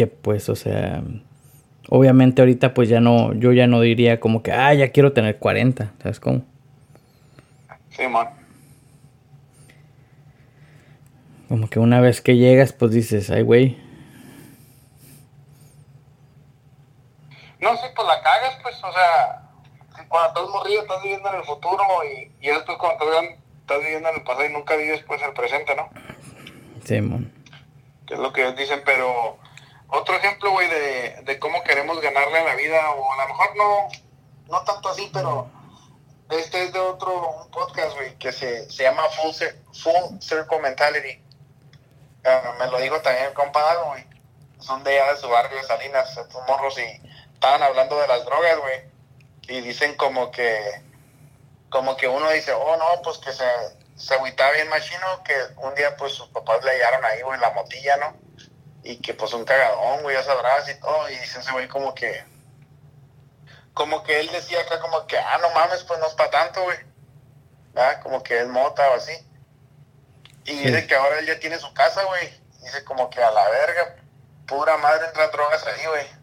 que 0.00 0.06
pues, 0.06 0.48
o 0.48 0.56
sea, 0.56 1.02
obviamente 1.90 2.40
ahorita 2.40 2.72
pues 2.72 2.88
ya 2.88 3.00
no, 3.00 3.34
yo 3.34 3.52
ya 3.52 3.66
no 3.66 3.82
diría 3.82 4.18
como 4.18 4.42
que, 4.42 4.50
ah, 4.50 4.72
ya 4.72 4.92
quiero 4.92 5.12
tener 5.12 5.38
40, 5.38 5.92
¿sabes 6.02 6.18
cómo? 6.18 6.40
Sí, 7.90 8.08
man. 8.08 8.30
Como 11.50 11.68
que 11.68 11.78
una 11.80 12.00
vez 12.00 12.22
que 12.22 12.38
llegas, 12.38 12.72
pues 12.72 12.92
dices, 12.92 13.28
ay, 13.28 13.42
güey. 13.42 13.76
No, 17.60 17.76
sí, 17.76 17.86
pues 17.94 18.08
la 18.08 18.22
cagas, 18.22 18.56
pues, 18.62 18.76
o 18.82 18.92
sea, 18.94 19.50
cuando 20.08 20.28
estás 20.28 20.48
morrido 20.48 20.80
estás 20.80 21.02
viviendo 21.02 21.28
en 21.28 21.34
el 21.34 21.44
futuro 21.44 21.82
y, 22.04 22.32
y 22.40 22.48
después 22.48 22.78
cuando 22.78 23.04
estás, 23.04 23.38
estás 23.60 23.78
viviendo 23.80 24.08
en 24.08 24.14
el 24.14 24.22
pasado 24.22 24.46
y 24.46 24.52
nunca 24.54 24.76
vives 24.76 25.02
pues 25.06 25.20
el 25.20 25.34
presente, 25.34 25.76
¿no? 25.76 25.90
Sí, 26.84 27.02
man. 27.02 27.30
Que 28.06 28.14
es 28.14 28.20
lo 28.20 28.32
que 28.32 28.50
dicen, 28.52 28.80
pero 28.86 29.36
otro 29.90 30.16
ejemplo, 30.16 30.50
güey, 30.52 30.68
de, 30.68 31.22
de 31.22 31.38
cómo 31.38 31.62
queremos 31.62 32.00
ganarle 32.00 32.38
a 32.38 32.44
la 32.44 32.54
vida, 32.54 32.90
o 32.90 33.12
a 33.12 33.16
lo 33.16 33.28
mejor 33.28 33.56
no, 33.56 33.88
no 34.48 34.64
tanto 34.64 34.88
así, 34.88 35.10
pero 35.12 35.48
este 36.30 36.64
es 36.64 36.72
de 36.72 36.78
otro 36.78 37.48
podcast, 37.52 37.96
güey, 37.96 38.16
que 38.18 38.32
se, 38.32 38.70
se 38.70 38.84
llama 38.84 39.02
Full, 39.10 39.34
Full 39.82 40.20
Circle 40.20 40.60
Mentality. 40.60 41.22
Ah, 42.24 42.54
me 42.58 42.66
lo 42.68 42.78
dijo 42.78 43.00
también 43.00 43.26
el 43.26 43.34
compadre, 43.34 43.82
güey. 43.86 44.06
Son 44.60 44.84
de 44.84 45.00
allá 45.00 45.14
de 45.14 45.20
su 45.20 45.28
barrio 45.28 45.62
Salinas, 45.64 46.16
estos 46.16 46.46
morros, 46.46 46.78
y 46.78 47.08
estaban 47.32 47.62
hablando 47.62 47.98
de 47.98 48.06
las 48.06 48.24
drogas, 48.24 48.58
güey. 48.58 48.80
Y 49.48 49.60
dicen 49.62 49.96
como 49.96 50.30
que, 50.30 50.82
como 51.70 51.96
que 51.96 52.06
uno 52.06 52.30
dice, 52.30 52.52
oh, 52.52 52.76
no, 52.76 53.02
pues 53.02 53.18
que 53.18 53.32
se, 53.32 53.44
se 53.96 54.14
agüitaba 54.14 54.52
bien 54.52 54.68
machino, 54.68 55.22
que 55.24 55.34
un 55.56 55.74
día, 55.74 55.96
pues, 55.96 56.12
sus 56.12 56.28
papás 56.28 56.62
le 56.62 56.72
hallaron 56.72 57.04
ahí, 57.04 57.22
güey, 57.22 57.40
la 57.40 57.50
motilla, 57.50 57.96
¿no? 57.96 58.16
Y 58.82 58.96
que 58.98 59.14
pues 59.14 59.32
un 59.32 59.44
cagadón, 59.44 60.02
güey, 60.02 60.16
ya 60.16 60.22
sabrás 60.22 60.68
y 60.68 60.80
todo, 60.80 61.08
y 61.10 61.16
dice 61.16 61.40
ese 61.40 61.52
güey 61.52 61.68
como 61.68 61.94
que, 61.94 62.24
como 63.74 64.02
que 64.02 64.20
él 64.20 64.30
decía 64.32 64.60
acá 64.60 64.80
como 64.80 65.06
que, 65.06 65.18
ah, 65.18 65.38
no 65.40 65.50
mames, 65.50 65.84
pues 65.84 66.00
no 66.00 66.06
es 66.06 66.14
para 66.14 66.30
tanto, 66.30 66.62
güey, 66.62 66.78
¿verdad? 67.72 68.02
Como 68.02 68.22
que 68.22 68.38
es 68.40 68.48
mota 68.48 68.90
o 68.90 68.94
así. 68.94 69.12
Y 70.44 70.56
dice 70.58 70.86
que 70.86 70.94
ahora 70.94 71.18
él 71.18 71.26
ya 71.26 71.38
tiene 71.38 71.58
su 71.58 71.72
casa, 71.74 72.02
güey, 72.04 72.32
dice 72.62 72.84
como 72.84 73.10
que 73.10 73.22
a 73.22 73.30
la 73.30 73.48
verga, 73.50 73.96
pura 74.46 74.76
madre 74.78 75.06
entra 75.06 75.28
drogas 75.28 75.64
ahí, 75.66 75.86
güey. 75.86 76.20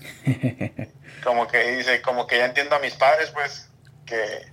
como 1.24 1.46
que 1.46 1.76
dice, 1.76 2.02
como 2.02 2.26
que 2.26 2.38
ya 2.38 2.46
entiendo 2.46 2.76
a 2.76 2.80
mis 2.80 2.94
padres, 2.94 3.30
pues, 3.30 3.68
que 4.06 4.50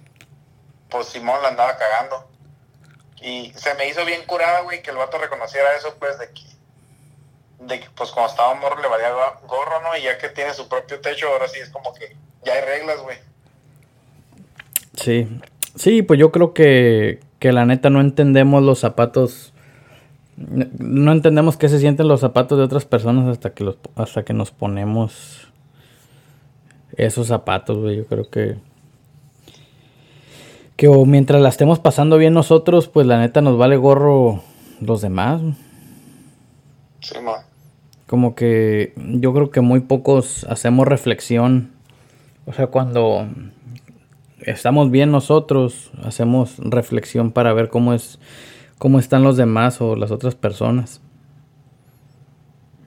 pues 0.90 1.08
Simón 1.08 1.42
la 1.42 1.50
andaba 1.50 1.78
cagando. 1.78 2.30
Y 3.22 3.52
se 3.58 3.74
me 3.76 3.88
hizo 3.88 4.06
bien 4.06 4.26
curada, 4.26 4.62
güey, 4.62 4.82
que 4.82 4.92
el 4.92 4.98
vato 4.98 5.18
reconociera 5.18 5.76
eso, 5.76 5.96
pues, 6.00 6.18
de 6.20 6.32
que, 6.32 6.42
de 7.60 7.80
que 7.80 7.88
pues 7.96 8.12
cuando 8.12 8.32
estaba 8.32 8.54
morro 8.56 8.82
le 8.82 8.88
valía 8.88 9.10
gorro, 9.48 9.82
¿no? 9.82 9.98
Y 9.98 10.04
ya 10.04 10.18
que 10.18 10.30
tiene 10.30 10.54
su 10.54 10.68
propio 10.68 11.00
techo, 11.00 11.28
ahora 11.28 11.48
sí 11.48 11.60
es 11.60 11.70
como 11.70 11.94
que 11.94 12.16
ya 12.46 12.54
hay 12.54 12.62
reglas, 12.62 13.02
güey. 13.02 13.18
Sí, 14.96 15.28
sí, 15.76 16.02
pues 16.02 16.20
yo 16.20 16.32
creo 16.32 16.54
que, 16.54 17.20
que 17.40 17.52
la 17.52 17.66
neta 17.66 17.90
no 17.90 18.02
entendemos 18.02 18.64
los 18.64 18.80
zapatos, 18.80 19.54
no 20.36 21.12
entendemos 21.12 21.58
qué 21.58 21.70
se 21.70 21.80
sienten 21.80 22.08
los 22.08 22.22
zapatos 22.22 22.58
de 22.58 22.64
otras 22.64 22.86
personas 22.86 23.28
hasta 23.28 23.54
que 23.54 23.64
los, 23.64 23.78
hasta 23.96 24.24
que 24.24 24.34
nos 24.34 24.52
ponemos 24.52 25.48
esos 26.96 27.28
zapatos, 27.28 27.78
güey. 27.78 27.98
Yo 27.98 28.06
creo 28.06 28.30
que 28.30 28.58
que 30.78 30.88
o 30.88 31.06
mientras 31.06 31.42
la 31.42 31.50
estemos 31.50 31.80
pasando 31.80 32.18
bien 32.18 32.34
nosotros, 32.34 32.88
pues 32.88 33.08
la 33.08 33.20
neta 33.20 33.42
nos 33.42 33.58
vale 33.58 33.78
gorro 33.78 34.44
los 34.80 35.02
demás. 35.02 35.42
Sí, 37.02 37.16
ma. 37.20 37.47
Como 38.08 38.36
que 38.36 38.94
yo 38.96 39.34
creo 39.34 39.52
que 39.52 39.62
muy 39.62 39.82
pocos 39.82 40.46
hacemos 40.46 40.88
reflexión. 40.88 41.72
O 42.46 42.54
sea, 42.54 42.68
cuando 42.68 43.28
estamos 44.40 44.90
bien 44.90 45.12
nosotros, 45.12 45.92
hacemos 46.04 46.58
reflexión 46.58 47.32
para 47.32 47.54
ver 47.54 47.70
cómo 47.70 47.94
es 47.94 48.20
cómo 48.80 49.00
están 49.00 49.24
los 49.24 49.38
demás 49.38 49.82
o 49.82 49.96
las 49.96 50.12
otras 50.12 50.36
personas. 50.36 51.02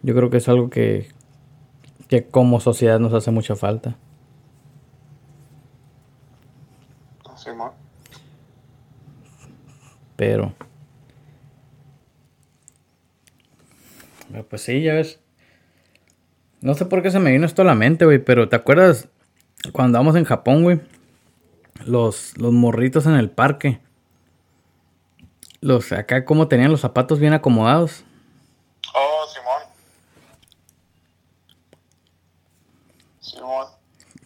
Yo 0.03 0.15
creo 0.15 0.31
que 0.31 0.39
es 0.39 0.49
algo 0.49 0.71
que 0.71 1.09
que 2.09 2.27
como 2.27 2.59
sociedad 2.59 2.99
nos 2.99 3.15
hace 3.15 3.31
mucha 3.31 3.55
falta. 3.55 3.97
Sí. 7.37 7.51
Pero. 10.17 10.53
Pues 14.49 14.63
sí, 14.63 14.83
ya 14.83 14.95
ves. 14.95 15.21
No 16.61 16.75
sé 16.75 16.85
por 16.87 17.03
qué 17.03 17.11
se 17.11 17.19
me 17.19 17.33
vino 17.33 17.47
esto 17.47 17.63
a 17.63 17.65
la 17.65 17.75
mente, 17.75 18.05
güey, 18.05 18.19
pero 18.19 18.49
¿te 18.49 18.57
acuerdas 18.57 19.09
cuando 19.73 19.99
vamos 19.99 20.17
en 20.17 20.25
Japón, 20.25 20.63
güey? 20.63 20.81
Los, 21.85 22.37
los 22.37 22.53
morritos 22.53 23.07
en 23.07 23.15
el 23.15 23.31
parque. 23.31 23.81
Los 25.61 25.93
acá 25.93 26.25
como 26.25 26.49
tenían 26.49 26.71
los 26.71 26.81
zapatos 26.81 27.19
bien 27.19 27.33
acomodados. 27.33 28.05
Oh, 28.95 29.27
Simón. 29.33 29.63
Simón. 33.21 33.67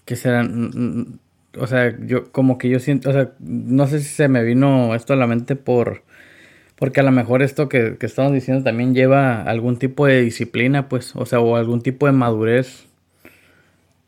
Que 0.05 0.17
serán 0.17 1.21
o 1.59 1.67
sea, 1.67 1.97
yo 2.01 2.33
como 2.33 2.59
que 2.59 2.69
yo 2.69 2.79
siento, 2.81 3.11
o 3.11 3.13
sea, 3.13 3.33
no 3.39 3.87
sé 3.87 4.01
si 4.01 4.09
se 4.09 4.29
me 4.29 4.43
vino 4.43 4.95
esto 4.95 5.13
a 5.13 5.17
la 5.17 5.27
mente 5.27 5.57
por, 5.57 6.03
porque 6.77 7.01
a 7.01 7.03
lo 7.03 7.13
mejor 7.13 7.43
esto 7.43 7.69
que, 7.69 7.97
estamos 8.01 8.33
diciendo 8.33 8.65
también 8.65 8.95
lleva 8.95 9.43
algún 9.43 9.79
tipo 9.79 10.07
de 10.07 10.21
disciplina, 10.21 10.89
pues, 10.89 11.15
o 11.17 11.27
sea, 11.27 11.41
o 11.41 11.57
algún 11.57 11.83
tipo 11.83 12.07
de 12.07 12.13
madurez. 12.13 12.85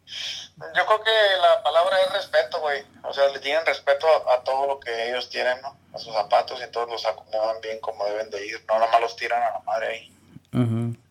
Yo 0.06 0.86
creo 0.86 1.02
que 1.04 1.10
la 1.40 1.62
palabra 1.62 1.96
es 2.06 2.12
respeto, 2.12 2.60
güey. 2.60 2.82
O 3.02 3.12
sea, 3.12 3.28
le 3.32 3.38
tienen 3.40 3.64
respeto 3.66 4.06
a, 4.30 4.42
todo 4.42 4.66
lo 4.66 4.80
que 4.80 5.10
ellos 5.10 5.28
tienen, 5.28 5.60
¿no? 5.62 5.76
A 5.92 5.98
sus 5.98 6.12
zapatos 6.12 6.60
y 6.66 6.70
todos 6.70 6.90
los 6.90 7.04
acomodan 7.06 7.56
bien 7.62 7.78
como 7.80 8.04
deben 8.06 8.30
de 8.30 8.46
ir. 8.46 8.56
No, 8.68 8.78
nomás 8.78 9.00
los 9.00 9.16
tiran 9.16 9.42
a 9.42 9.50
la 9.50 9.60
madre 9.60 9.86
ahí. 9.86 10.12
Ajá 10.52 11.06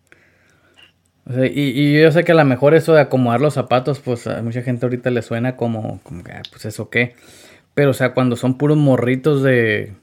y, 1.27 1.99
yo 1.99 2.11
sé 2.11 2.23
que 2.23 2.33
a 2.33 2.35
lo 2.35 2.45
mejor 2.45 2.75
eso 2.75 2.93
de 2.93 3.01
acomodar 3.01 3.41
los 3.41 3.55
zapatos, 3.55 3.99
pues 3.99 4.27
a 4.27 4.41
mucha 4.43 4.61
gente 4.61 4.85
ahorita 4.85 5.09
le 5.09 5.21
suena 5.23 5.57
como, 5.57 5.99
como 6.03 6.23
que, 6.23 6.31
ah, 6.31 6.43
pues 6.51 6.65
eso 6.65 6.89
qué. 6.89 7.15
Pero, 7.73 7.91
o 7.91 7.93
sea, 7.93 8.13
cuando 8.13 8.35
son 8.35 8.57
puros 8.57 8.77
morritos 8.77 9.41
de 9.41 9.93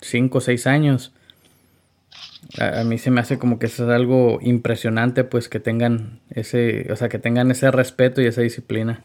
5 0.00 0.38
o 0.38 0.40
6 0.40 0.66
años, 0.66 1.12
a, 2.58 2.84
mí 2.84 2.98
se 2.98 3.10
me 3.10 3.20
hace 3.20 3.38
como 3.38 3.58
que 3.58 3.66
eso 3.66 3.84
es 3.84 3.90
algo 3.90 4.38
impresionante, 4.40 5.24
pues 5.24 5.48
que 5.48 5.60
tengan 5.60 6.20
ese, 6.30 6.90
o 6.92 6.96
sea, 6.96 7.08
que 7.08 7.18
tengan 7.18 7.50
ese 7.50 7.70
respeto 7.70 8.20
y 8.20 8.26
esa 8.26 8.40
disciplina. 8.40 9.04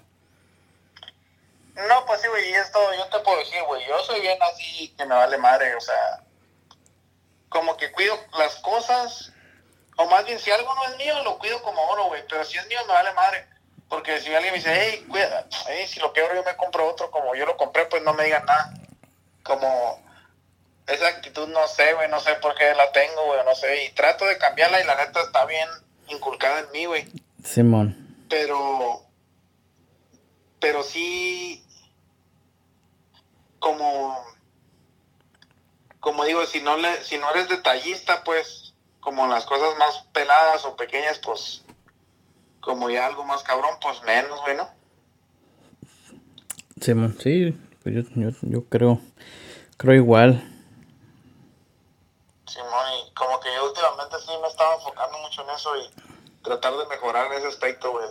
No, 1.75 2.05
pues 2.05 2.21
sí, 2.21 2.27
güey, 2.27 2.49
y 2.49 2.53
esto 2.53 2.79
yo 2.97 3.05
te 3.17 3.23
puedo 3.23 3.39
decir, 3.39 3.59
güey, 3.67 3.81
yo 3.87 3.99
soy 4.05 4.21
bien 4.21 4.37
así 4.41 4.93
que 4.97 5.05
me 5.05 5.15
vale 5.15 5.37
madre, 5.37 5.75
o 5.75 5.81
sea, 5.81 6.23
como 7.49 7.75
que 7.77 7.91
cuido 7.91 8.17
las 8.37 8.55
cosas 8.57 9.33
o 9.97 10.05
más 10.07 10.25
bien, 10.25 10.39
si 10.39 10.51
algo 10.51 10.73
no 10.73 10.85
es 10.85 10.97
mío, 10.97 11.23
lo 11.23 11.37
cuido 11.37 11.61
como 11.61 11.81
oro, 11.89 12.05
güey. 12.05 12.23
Pero 12.27 12.43
si 12.43 12.57
es 12.57 12.67
mío, 12.67 12.79
me 12.87 12.93
vale 12.93 13.13
madre. 13.13 13.47
Porque 13.89 14.19
si 14.19 14.33
alguien 14.33 14.53
me 14.53 14.57
dice, 14.57 14.73
hey, 14.73 15.05
cuida, 15.07 15.45
hey, 15.67 15.87
si 15.87 15.99
lo 15.99 16.13
quebro 16.13 16.33
yo 16.33 16.43
me 16.43 16.55
compro 16.55 16.87
otro, 16.87 17.11
como 17.11 17.35
yo 17.35 17.45
lo 17.45 17.57
compré, 17.57 17.85
pues 17.85 18.01
no 18.01 18.13
me 18.13 18.23
digan 18.23 18.45
nada. 18.45 18.73
Como 19.43 20.01
esa 20.87 21.07
actitud, 21.07 21.47
no 21.47 21.67
sé, 21.67 21.93
güey, 21.93 22.09
no 22.09 22.19
sé 22.19 22.33
por 22.35 22.55
qué 22.55 22.73
la 22.75 22.91
tengo, 22.91 23.25
güey, 23.25 23.43
no 23.45 23.55
sé. 23.55 23.85
Y 23.85 23.91
trato 23.93 24.25
de 24.25 24.37
cambiarla 24.37 24.81
y 24.81 24.85
la 24.85 24.95
neta 24.95 25.21
está 25.21 25.45
bien 25.45 25.67
inculcada 26.09 26.59
en 26.59 26.71
mí, 26.71 26.85
güey. 26.85 27.07
Simón. 27.43 28.25
Pero, 28.29 29.01
pero 30.59 30.83
sí, 30.83 31.63
como, 33.59 34.17
como 35.99 36.25
digo, 36.25 36.45
si 36.45 36.61
no, 36.61 36.77
le, 36.77 37.03
si 37.03 37.17
no 37.17 37.29
eres 37.31 37.49
detallista, 37.49 38.23
pues 38.23 38.73
como 38.99 39.27
las 39.27 39.45
cosas 39.45 39.77
más 39.77 40.07
peladas 40.13 40.65
o 40.65 40.75
pequeñas, 40.75 41.19
pues 41.19 41.63
como 42.59 42.89
ya 42.89 43.05
algo 43.05 43.25
más 43.25 43.43
cabrón, 43.43 43.75
pues 43.81 44.01
menos, 44.03 44.41
güey, 44.41 44.55
¿no? 44.55 44.69
Sí, 46.81 46.93
pues 47.83 47.95
yo, 47.95 48.01
yo, 48.15 48.29
yo 48.41 48.65
creo, 48.65 48.99
creo 49.77 49.95
igual. 49.95 50.52
Simón, 52.53 52.85
y 52.99 53.13
como 53.15 53.39
que 53.39 53.51
yo 53.51 53.65
últimamente 53.65 54.19
sí 54.19 54.31
me 54.39 54.47
estaba 54.47 54.75
enfocando 54.75 55.17
mucho 55.17 55.41
en 55.41 55.49
eso 55.49 55.75
y 55.75 55.89
tratar 56.43 56.77
de 56.77 56.85
mejorar 56.85 57.25
en 57.27 57.39
ese 57.39 57.47
aspecto, 57.47 57.91
güey, 57.91 58.07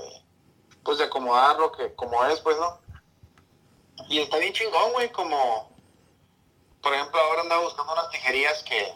pues 0.82 0.98
de 0.98 1.04
acomodar 1.04 1.56
lo 1.60 1.70
que 1.70 1.94
como 1.94 2.24
es, 2.24 2.40
pues, 2.40 2.56
¿no? 2.58 2.80
Y 4.08 4.18
está 4.18 4.38
bien 4.38 4.52
chingón, 4.52 4.92
güey, 4.94 5.12
como, 5.12 5.70
por 6.82 6.92
ejemplo, 6.92 7.20
ahora 7.20 7.42
andaba 7.42 7.62
buscando 7.62 7.92
unas 7.92 8.10
tijerías 8.10 8.64
que, 8.64 8.92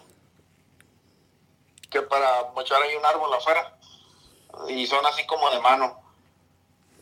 que 1.91 2.03
para 2.03 2.51
mochar 2.51 2.83
ahí 2.83 2.97
un 2.97 3.07
árbol 3.07 3.33
afuera. 3.33 3.79
Y 4.69 4.87
son 4.89 5.07
así 5.07 5.27
como 5.27 5.49
de 5.51 5.61
mano. 5.61 6.03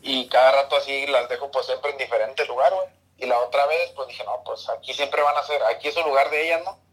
Y 0.03 0.27
cada 0.29 0.51
rato 0.51 0.75
así 0.75 1.07
las 1.07 1.27
dejo 1.29 1.49
pues 1.49 1.65
siempre 1.65 1.91
en 1.91 1.97
diferente 1.97 2.45
lugar, 2.45 2.71
güey. 2.73 2.89
Y 3.17 3.25
la 3.25 3.39
otra 3.39 3.65
vez 3.65 3.91
pues 3.95 4.09
dije, 4.09 4.23
no, 4.23 4.43
pues 4.43 4.69
aquí 4.69 4.93
siempre 4.93 5.23
van 5.23 5.37
a 5.37 5.43
ser, 5.43 5.63
aquí 5.63 5.87
es 5.87 5.97
el 5.97 6.03
lugar 6.03 6.29
de 6.29 6.45
ellas, 6.45 6.61
¿no? 6.63 6.84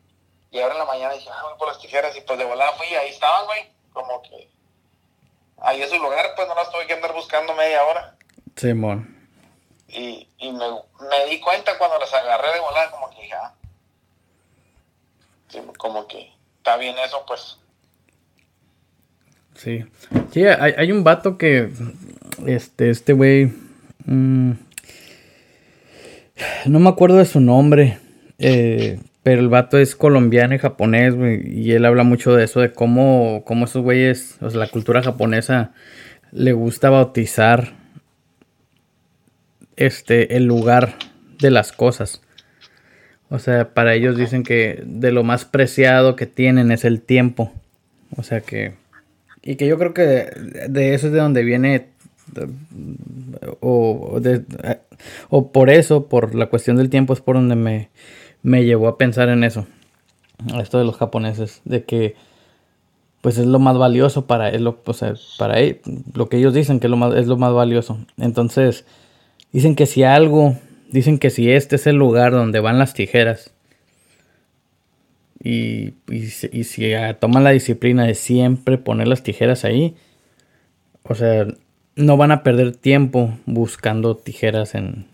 Y 0.53 0.61
ahora 0.61 0.75
en 0.75 0.81
la 0.81 0.85
mañana 0.85 1.15
dije, 1.15 1.31
ah, 1.33 1.43
voy 1.45 1.59
por 1.59 1.69
las 1.69 1.79
tijeras 1.79 2.15
y 2.17 2.21
pues 2.21 2.38
de 2.38 2.45
volada 2.45 2.73
fui 2.73 2.87
ahí 2.88 3.09
estaban, 3.11 3.47
güey. 3.47 3.71
Como 3.93 4.23
que 4.23 4.49
ahí 5.59 5.81
es 5.81 5.91
su 5.91 5.99
lugar, 5.99 6.33
pues 6.37 6.47
no 6.47 6.55
las 6.55 6.71
tuve 6.71 6.87
que 6.87 6.93
andar 6.93 7.12
buscando 7.15 7.55
media 7.55 7.83
hora. 7.85 8.17
Simón. 8.55 9.29
y, 9.88 10.29
y 10.38 10.53
me, 10.53 10.67
me, 11.09 11.27
di 11.31 11.41
cuenta 11.41 11.79
cuando 11.79 11.99
las 11.99 12.12
agarré 12.12 12.53
de 12.53 12.61
volada, 12.61 12.91
como 12.91 13.09
que 13.11 13.23
dije, 13.23 13.35
ah, 13.35 13.55
como 15.79 16.07
que 16.07 16.33
está 16.59 16.77
bien 16.77 16.97
eso, 16.99 17.25
pues. 17.27 17.59
Sí. 19.55 19.85
Sí, 20.33 20.45
hay, 20.47 20.75
hay 20.77 20.93
un 20.93 21.05
vato 21.05 21.38
que. 21.38 21.71
Este, 22.47 22.91
este 22.91 23.12
güey. 23.12 23.47
Mm, 24.05 24.53
no 26.67 26.79
me 26.79 26.88
acuerdo 26.88 27.17
de 27.17 27.25
su 27.25 27.41
nombre. 27.41 27.99
Eh, 28.38 28.99
pero 29.22 29.40
el 29.40 29.48
vato 29.48 29.78
es 29.78 29.94
colombiano 29.94 30.54
y 30.54 30.58
japonés, 30.58 31.14
güey. 31.14 31.42
Y 31.46 31.72
él 31.72 31.85
habla 31.85 32.02
mucho 32.02 32.35
de 32.35 32.44
eso, 32.44 32.61
de 32.61 32.72
cómo, 32.72 33.42
cómo 33.44 33.66
esos 33.66 33.82
güeyes, 33.82 34.37
o 34.40 34.50
sea, 34.50 34.61
la 34.61 34.68
cultura 34.68 35.02
japonesa 35.02 35.72
le 36.32 36.52
gusta 36.52 36.90
bautizar 36.90 37.74
este, 39.76 40.37
el 40.37 40.44
lugar 40.44 40.94
de 41.38 41.50
las 41.50 41.72
cosas. 41.72 42.22
O 43.28 43.38
sea, 43.38 43.74
para 43.74 43.94
ellos 43.94 44.16
dicen 44.16 44.42
que 44.42 44.82
de 44.85 45.12
lo 45.12 45.24
más 45.24 45.44
preciado 45.44 46.16
que 46.16 46.26
tienen 46.26 46.70
es 46.72 46.85
el 46.85 47.00
tiempo. 47.00 47.52
O 48.16 48.22
sea 48.22 48.40
que 48.40 48.74
y 49.42 49.56
que 49.56 49.66
yo 49.66 49.76
creo 49.78 49.92
que 49.92 50.02
de, 50.68 50.94
eso 50.94 51.08
es 51.08 51.12
de 51.12 51.18
donde 51.18 51.42
viene, 51.42 51.88
o, 53.61 54.20
o 55.30 55.52
por 55.52 55.68
eso, 55.68 56.06
por 56.06 56.35
la 56.37 56.46
cuestión 56.46 56.76
del 56.76 56.90
tiempo, 56.90 57.12
es 57.12 57.20
por 57.20 57.35
donde 57.35 57.56
me, 57.56 57.88
me 58.42 58.64
llevó 58.64 58.88
a 58.88 58.98
pensar 58.98 59.28
en 59.28 59.44
eso. 59.44 59.66
Esto 60.61 60.78
de 60.78 60.85
los 60.85 60.96
japoneses, 60.96 61.61
de 61.64 61.85
que 61.85 62.16
pues 63.22 63.38
es 63.38 63.46
lo 63.46 63.61
más 63.61 63.78
valioso 63.78 64.26
para 64.26 64.50
lo, 64.59 64.81
o 64.85 64.92
sea, 64.92 65.14
para 65.38 65.57
lo 66.12 66.28
que 66.28 66.38
ellos 66.38 66.52
dicen 66.52 66.81
que 66.81 66.88
es 66.88 66.90
lo 66.90 66.96
más, 66.96 67.14
es 67.14 67.28
lo 67.28 67.37
más 67.37 67.52
valioso. 67.52 67.98
Entonces, 68.18 68.85
dicen 69.52 69.76
que 69.76 69.87
si 69.87 70.02
algo, 70.02 70.59
dicen 70.90 71.18
que 71.18 71.31
si 71.31 71.50
este 71.50 71.76
es 71.76 71.87
el 71.87 71.96
lugar 71.96 72.33
donde 72.33 72.59
van 72.59 72.81
las 72.81 72.94
tijeras, 72.94 73.52
y, 75.44 75.94
y, 76.09 76.26
si 76.64 76.92
toman 77.18 77.42
la 77.42 77.50
disciplina 77.50 78.05
de 78.05 78.14
siempre 78.14 78.78
poner 78.78 79.09
las 79.09 79.24
tijeras 79.24 79.64
ahí, 79.64 79.96
o 81.02 81.14
sea, 81.14 81.46
no 81.96 82.16
van 82.16 82.31
a 82.31 82.42
perder 82.42 82.76
tiempo 82.76 83.37
buscando 83.46 84.16
tijeras 84.16 84.74
en 84.76 85.07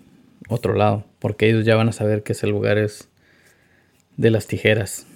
otro 0.48 0.74
lado, 0.74 1.04
porque 1.18 1.48
ellos 1.48 1.64
ya 1.64 1.76
van 1.76 1.88
a 1.88 1.92
saber 1.92 2.22
que 2.22 2.32
ese 2.32 2.46
lugar 2.46 2.76
es 2.78 3.08
de 4.18 4.31
las 4.31 4.46
tijeras. 4.46 5.07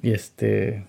Y 0.00 0.14
este. 0.14 0.86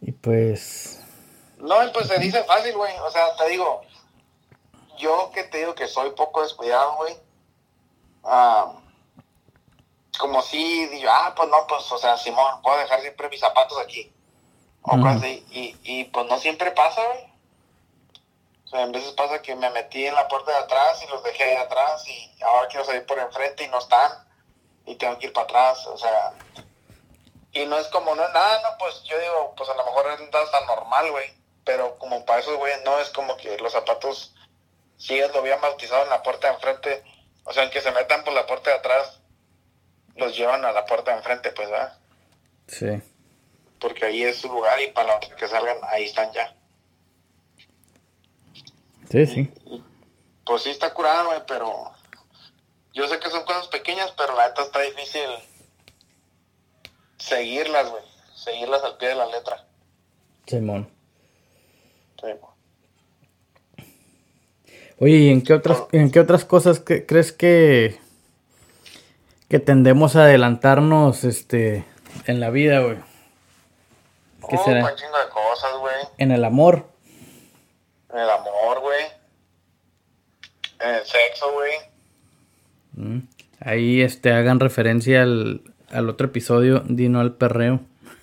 Y 0.00 0.12
pues. 0.12 1.02
No, 1.58 1.74
pues 1.92 2.06
se 2.06 2.18
dice 2.18 2.42
fácil, 2.44 2.74
güey. 2.76 2.96
O 3.00 3.10
sea, 3.10 3.36
te 3.36 3.48
digo, 3.48 3.82
yo 4.96 5.30
que 5.34 5.44
te 5.44 5.58
digo 5.58 5.74
que 5.74 5.88
soy 5.88 6.10
poco 6.10 6.42
descuidado, 6.42 6.96
güey. 6.96 7.16
como 10.18 10.40
si 10.42 10.86
digo, 10.86 11.10
ah, 11.10 11.34
pues 11.36 11.48
no, 11.48 11.66
pues, 11.66 11.90
o 11.90 11.98
sea, 11.98 12.16
Simón, 12.16 12.62
puedo 12.62 12.78
dejar 12.78 13.00
siempre 13.00 13.28
mis 13.28 13.40
zapatos 13.40 13.78
aquí. 13.78 14.12
O 14.82 14.94
así. 15.04 15.44
Y, 15.50 15.76
y 15.82 16.04
pues 16.04 16.26
no 16.26 16.38
siempre 16.38 16.70
pasa, 16.70 17.02
güey. 17.04 17.35
O 18.66 18.68
sea, 18.68 18.82
en 18.82 18.92
veces 18.92 19.12
pasa 19.12 19.40
que 19.40 19.54
me 19.54 19.70
metí 19.70 20.06
en 20.06 20.14
la 20.14 20.28
puerta 20.28 20.50
de 20.50 20.58
atrás 20.58 21.02
y 21.02 21.06
los 21.08 21.22
dejé 21.22 21.44
ahí 21.44 21.56
atrás 21.56 22.06
y 22.08 22.42
ahora 22.42 22.68
quiero 22.68 22.84
salir 22.84 23.06
por 23.06 23.18
enfrente 23.18 23.64
y 23.64 23.68
no 23.68 23.78
están 23.78 24.12
y 24.84 24.96
tengo 24.96 25.18
que 25.18 25.26
ir 25.26 25.32
para 25.32 25.44
atrás, 25.44 25.86
o 25.86 25.96
sea. 25.96 26.32
Y 27.52 27.64
no 27.66 27.78
es 27.78 27.86
como, 27.88 28.14
no 28.14 28.24
es 28.24 28.32
nada, 28.34 28.60
no, 28.62 28.76
pues 28.78 29.02
yo 29.04 29.18
digo, 29.18 29.54
pues 29.56 29.70
a 29.70 29.74
lo 29.74 29.84
mejor 29.84 30.06
es 30.10 30.30
tan 30.50 30.66
normal, 30.66 31.10
güey. 31.10 31.32
Pero 31.64 31.98
como 31.98 32.24
para 32.24 32.40
esos 32.40 32.56
güeyes 32.56 32.82
no 32.84 32.98
es 33.00 33.08
como 33.10 33.36
que 33.36 33.56
los 33.58 33.72
zapatos 33.72 34.34
si 34.98 35.14
ellos 35.14 35.32
lo 35.32 35.40
habían 35.40 35.60
bautizado 35.60 36.04
en 36.04 36.10
la 36.10 36.22
puerta 36.22 36.48
de 36.48 36.54
enfrente, 36.54 37.04
o 37.44 37.52
sea, 37.52 37.70
que 37.70 37.80
se 37.80 37.92
metan 37.92 38.24
por 38.24 38.32
la 38.32 38.46
puerta 38.46 38.70
de 38.70 38.76
atrás, 38.76 39.20
los 40.16 40.36
llevan 40.36 40.64
a 40.64 40.72
la 40.72 40.86
puerta 40.86 41.10
de 41.10 41.18
enfrente, 41.18 41.50
pues, 41.52 41.70
¿verdad? 41.70 41.98
Sí. 42.66 43.02
Porque 43.78 44.06
ahí 44.06 44.22
es 44.22 44.38
su 44.38 44.48
lugar 44.48 44.80
y 44.80 44.88
para 44.88 45.20
los 45.20 45.28
que 45.34 45.48
salgan, 45.48 45.78
ahí 45.88 46.04
están 46.04 46.32
ya. 46.32 46.55
Sí, 49.10 49.26
sí. 49.26 49.50
pues 50.44 50.62
sí 50.62 50.70
está 50.70 50.92
curado, 50.92 51.26
güey, 51.26 51.40
pero 51.46 51.92
yo 52.92 53.06
sé 53.08 53.18
que 53.18 53.30
son 53.30 53.44
cosas 53.44 53.68
pequeñas, 53.68 54.12
pero 54.16 54.36
la 54.36 54.48
neta 54.48 54.62
está 54.62 54.80
difícil 54.80 55.28
seguirlas, 57.18 57.90
güey. 57.90 58.02
Seguirlas 58.34 58.82
al 58.84 58.96
pie 58.96 59.08
de 59.08 59.14
la 59.16 59.26
letra. 59.26 59.66
Simón. 60.46 60.88
Sí, 62.20 62.28
Oye, 64.98 65.16
¿y 65.16 65.28
en 65.28 65.42
qué 65.42 65.52
otras, 65.52 65.82
en 65.92 66.10
qué 66.10 66.20
otras 66.20 66.46
cosas 66.46 66.82
crees 66.82 67.32
que, 67.32 68.00
que 69.50 69.58
tendemos 69.58 70.16
a 70.16 70.22
adelantarnos 70.22 71.24
este, 71.24 71.84
en 72.26 72.40
la 72.40 72.48
vida, 72.48 72.80
güey? 72.80 72.96
¿Qué 74.48 74.56
será? 74.58 74.84
Un 74.84 74.96
chingo 74.96 75.18
de 75.18 75.28
cosas, 75.28 75.78
güey. 75.80 75.94
En 76.16 76.30
el 76.30 76.44
amor. 76.44 76.95
En 78.16 78.22
el 78.22 78.30
amor, 78.30 78.80
güey. 78.80 79.04
En 80.80 80.88
el 80.94 81.04
sexo, 81.04 81.52
güey. 81.52 81.72
Mm. 82.92 83.18
Ahí 83.60 84.00
este, 84.00 84.32
hagan 84.32 84.58
referencia 84.58 85.20
al, 85.20 85.60
al 85.90 86.08
otro 86.08 86.28
episodio, 86.28 86.80
Dino 86.86 87.20
al 87.20 87.34
perreo. 87.34 87.80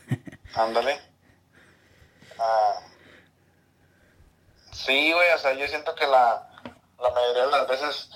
Ándale. 0.56 1.00
Ah. 2.40 2.80
Sí, 4.72 5.14
güey, 5.14 5.32
o 5.32 5.38
sea, 5.38 5.54
yo 5.54 5.68
siento 5.68 5.94
que 5.94 6.08
la, 6.08 6.50
la 7.00 7.10
mayoría 7.12 7.46
de 7.46 7.52
las 7.52 7.68
veces, 7.68 8.10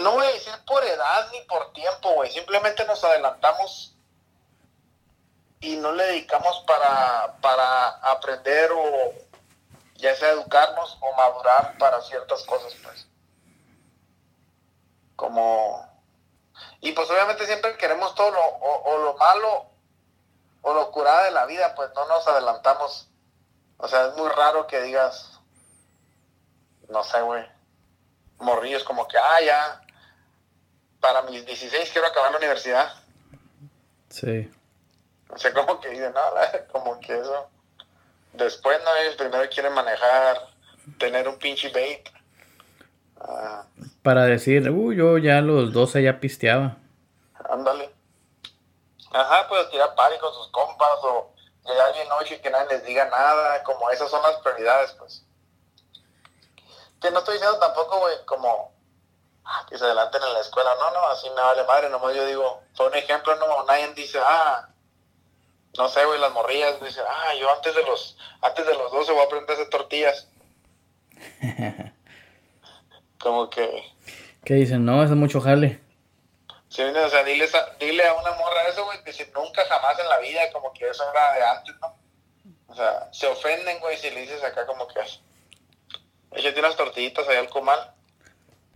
no 0.00 0.12
voy 0.12 0.24
a 0.24 0.32
decir 0.32 0.54
por 0.66 0.82
edad 0.82 1.28
ni 1.30 1.42
por 1.42 1.74
tiempo, 1.74 2.14
güey, 2.14 2.30
simplemente 2.30 2.86
nos 2.86 3.04
adelantamos 3.04 3.94
y 5.60 5.76
no 5.76 5.92
le 5.92 6.04
dedicamos 6.04 6.64
para, 6.66 7.36
para 7.42 7.88
aprender 8.10 8.72
o 8.72 9.24
ya 10.04 10.14
sea 10.14 10.32
educarnos 10.32 10.98
o 11.00 11.16
madurar 11.16 11.78
para 11.78 12.02
ciertas 12.02 12.42
cosas, 12.44 12.74
pues. 12.82 13.08
Como... 15.16 15.90
Y 16.82 16.92
pues 16.92 17.10
obviamente 17.10 17.46
siempre 17.46 17.78
queremos 17.78 18.14
todo 18.14 18.30
lo, 18.30 18.40
o, 18.44 18.98
lo 18.98 19.14
malo 19.16 19.66
o 20.60 20.74
lo 20.74 20.90
curada 20.90 21.24
de 21.24 21.30
la 21.30 21.46
vida, 21.46 21.74
pues 21.74 21.90
no 21.94 22.06
nos 22.06 22.28
adelantamos. 22.28 23.08
O 23.78 23.88
sea, 23.88 24.08
es 24.08 24.16
muy 24.16 24.28
raro 24.28 24.66
que 24.66 24.82
digas, 24.82 25.40
no 26.90 27.02
sé, 27.02 27.22
güey, 27.22 27.44
morrillos 28.38 28.84
como 28.84 29.08
que, 29.08 29.16
ah, 29.16 29.40
ya, 29.40 29.80
para 31.00 31.22
mis 31.22 31.46
16 31.46 31.90
quiero 31.90 32.06
acabar 32.06 32.30
la 32.30 32.38
universidad. 32.38 32.92
Sí. 34.10 34.52
O 35.30 35.38
sea, 35.38 35.52
como 35.54 35.80
que 35.80 35.88
dicen, 35.88 36.12
no, 36.12 36.20
como 36.72 37.00
que 37.00 37.18
eso. 37.18 37.48
Después, 38.34 38.78
no, 38.84 38.94
ellos 38.96 39.16
primero 39.16 39.48
quieren 39.48 39.72
manejar, 39.72 40.48
tener 40.98 41.28
un 41.28 41.38
pinche 41.38 41.70
bait. 41.70 42.08
Ah. 43.20 43.64
Para 44.02 44.24
decir, 44.24 44.68
uh, 44.70 44.92
yo 44.92 45.18
ya 45.18 45.40
los 45.40 45.72
12 45.72 46.02
ya 46.02 46.20
pisteaba. 46.20 46.76
Ándale. 47.48 47.90
Ajá, 49.12 49.48
pues 49.48 49.70
tirar 49.70 49.94
party 49.94 50.18
con 50.18 50.34
sus 50.34 50.48
compas 50.48 50.98
o 51.02 51.32
llegar 51.64 51.94
bien 51.94 52.08
noche 52.08 52.34
y 52.34 52.38
que 52.40 52.50
nadie 52.50 52.76
les 52.76 52.84
diga 52.84 53.08
nada, 53.08 53.62
como 53.62 53.88
esas 53.90 54.10
son 54.10 54.20
las 54.22 54.36
prioridades, 54.40 54.92
pues 54.98 55.24
que 57.04 57.10
no 57.10 57.18
estoy 57.18 57.34
diciendo 57.34 57.58
tampoco, 57.58 57.98
güey, 58.00 58.24
como 58.24 58.72
ah, 59.44 59.66
que 59.68 59.76
se 59.76 59.84
adelanten 59.84 60.22
en 60.22 60.32
la 60.32 60.40
escuela. 60.40 60.74
No, 60.76 60.90
no, 60.90 61.06
así 61.08 61.28
me 61.30 61.40
vale 61.40 61.64
madre. 61.64 61.90
Nomás 61.90 62.14
yo 62.14 62.24
digo, 62.24 62.62
fue 62.74 62.86
un 62.86 62.94
ejemplo, 62.94 63.36
no, 63.36 63.64
nadie 63.64 63.92
dice, 63.92 64.18
ah, 64.24 64.68
no 65.76 65.88
sé, 65.88 66.04
güey, 66.04 66.20
las 66.20 66.32
morrillas 66.32 66.80
dicen, 66.80 67.04
ah, 67.08 67.34
yo 67.38 67.52
antes 67.52 67.74
de 67.74 67.82
los, 67.82 68.16
antes 68.40 68.66
de 68.66 68.74
los 68.74 68.92
12 68.92 69.12
voy 69.12 69.20
a 69.20 69.24
aprender 69.24 69.50
a 69.50 69.54
hacer 69.54 69.70
tortillas. 69.70 70.28
como 73.20 73.50
que... 73.50 73.84
¿Qué 74.44 74.54
dicen? 74.54 74.84
No, 74.84 75.02
es 75.02 75.10
mucho 75.10 75.40
jale. 75.40 75.80
Sí, 76.68 76.82
o 76.82 77.08
sea, 77.08 77.22
dile, 77.22 77.48
dile 77.78 78.06
a 78.06 78.14
una 78.14 78.32
morra 78.32 78.68
eso, 78.68 78.84
güey, 78.84 79.02
que 79.04 79.12
si 79.12 79.24
nunca 79.34 79.64
jamás 79.68 79.98
en 79.98 80.08
la 80.08 80.18
vida, 80.18 80.40
como 80.52 80.72
que 80.72 80.88
eso 80.88 81.04
era 81.10 81.32
de 81.34 81.42
antes, 81.44 81.74
¿no? 81.80 81.96
O 82.68 82.74
sea, 82.74 83.08
se 83.12 83.28
ofenden, 83.28 83.78
güey, 83.80 83.96
si 83.96 84.10
le 84.10 84.22
dices 84.22 84.42
acá 84.42 84.66
como 84.66 84.86
que 84.88 85.00
Échate 86.32 86.58
unas 86.58 86.76
tortillitas 86.76 87.28
allá 87.28 87.38
al 87.38 87.48
comal. 87.48 87.94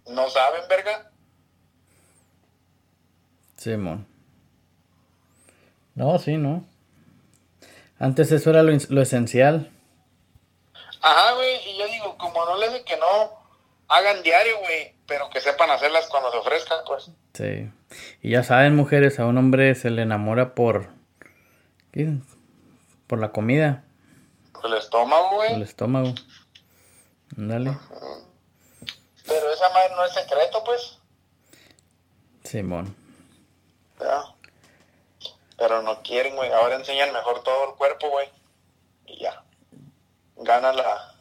¿No 0.07 0.31
saben, 0.31 0.63
verga? 0.69 1.11
Simón. 3.57 4.07
no, 5.97 6.19
sí, 6.21 6.37
no. 6.37 6.65
Antes 7.99 8.31
eso 8.33 8.51
era 8.51 8.63
lo, 8.63 9.03
esencial. 9.03 9.71
Ajá, 11.01 11.33
güey, 11.35 11.57
y 11.69 11.79
yo 11.79 11.87
digo, 11.89 12.17
como 12.17 12.45
no 12.45 12.57
les 12.59 12.73
digo 12.73 12.85
que 12.85 12.97
no 12.97 13.39
hagan 13.89 14.23
diario, 14.23 14.59
güey, 14.61 14.95
pero 15.07 15.29
que 15.31 15.41
sepan 15.41 15.71
hacerlas 15.71 16.09
cuando 16.09 16.31
se 16.31 16.39
ofrezcan, 16.39 16.79
pues. 16.87 17.11
Sí. 17.35 17.71
Y 18.23 18.31
ya 18.31 18.43
saben, 18.43 18.77
mujeres, 18.77 19.19
a 19.19 19.27
un 19.27 19.39
hombre 19.39 19.75
se 19.75 19.91
le 19.91 20.03
enamora 20.03 20.55
por... 20.55 20.89
¿qué? 21.93 22.19
Por 23.07 23.19
la 23.19 23.33
comida. 23.33 23.85
Por 24.53 24.67
el 24.67 24.75
estómago, 24.75 25.37
güey. 25.37 25.49
Por 25.49 25.57
el 25.57 25.63
estómago. 25.63 26.15
Dale. 27.37 27.77
Pero 29.27 29.51
esa 29.53 29.69
madre 29.71 29.95
no 29.97 30.05
es 30.05 30.13
secreto, 30.13 30.63
pues. 30.65 30.99
Simón. 32.45 32.95
Ya. 34.01 34.23
Pero 35.59 35.83
no 35.83 36.03
quieren, 36.03 36.37
güey. 36.37 36.51
Ahora 36.53 36.77
enseñan 36.77 37.13
mejor 37.13 37.43
todo 37.43 37.71
el 37.71 37.77
cuerpo, 37.77 38.09
güey. 38.11 38.29
Y 39.07 39.19
ya. 39.21 39.43
Gana 40.37 40.73
la. 40.73 41.15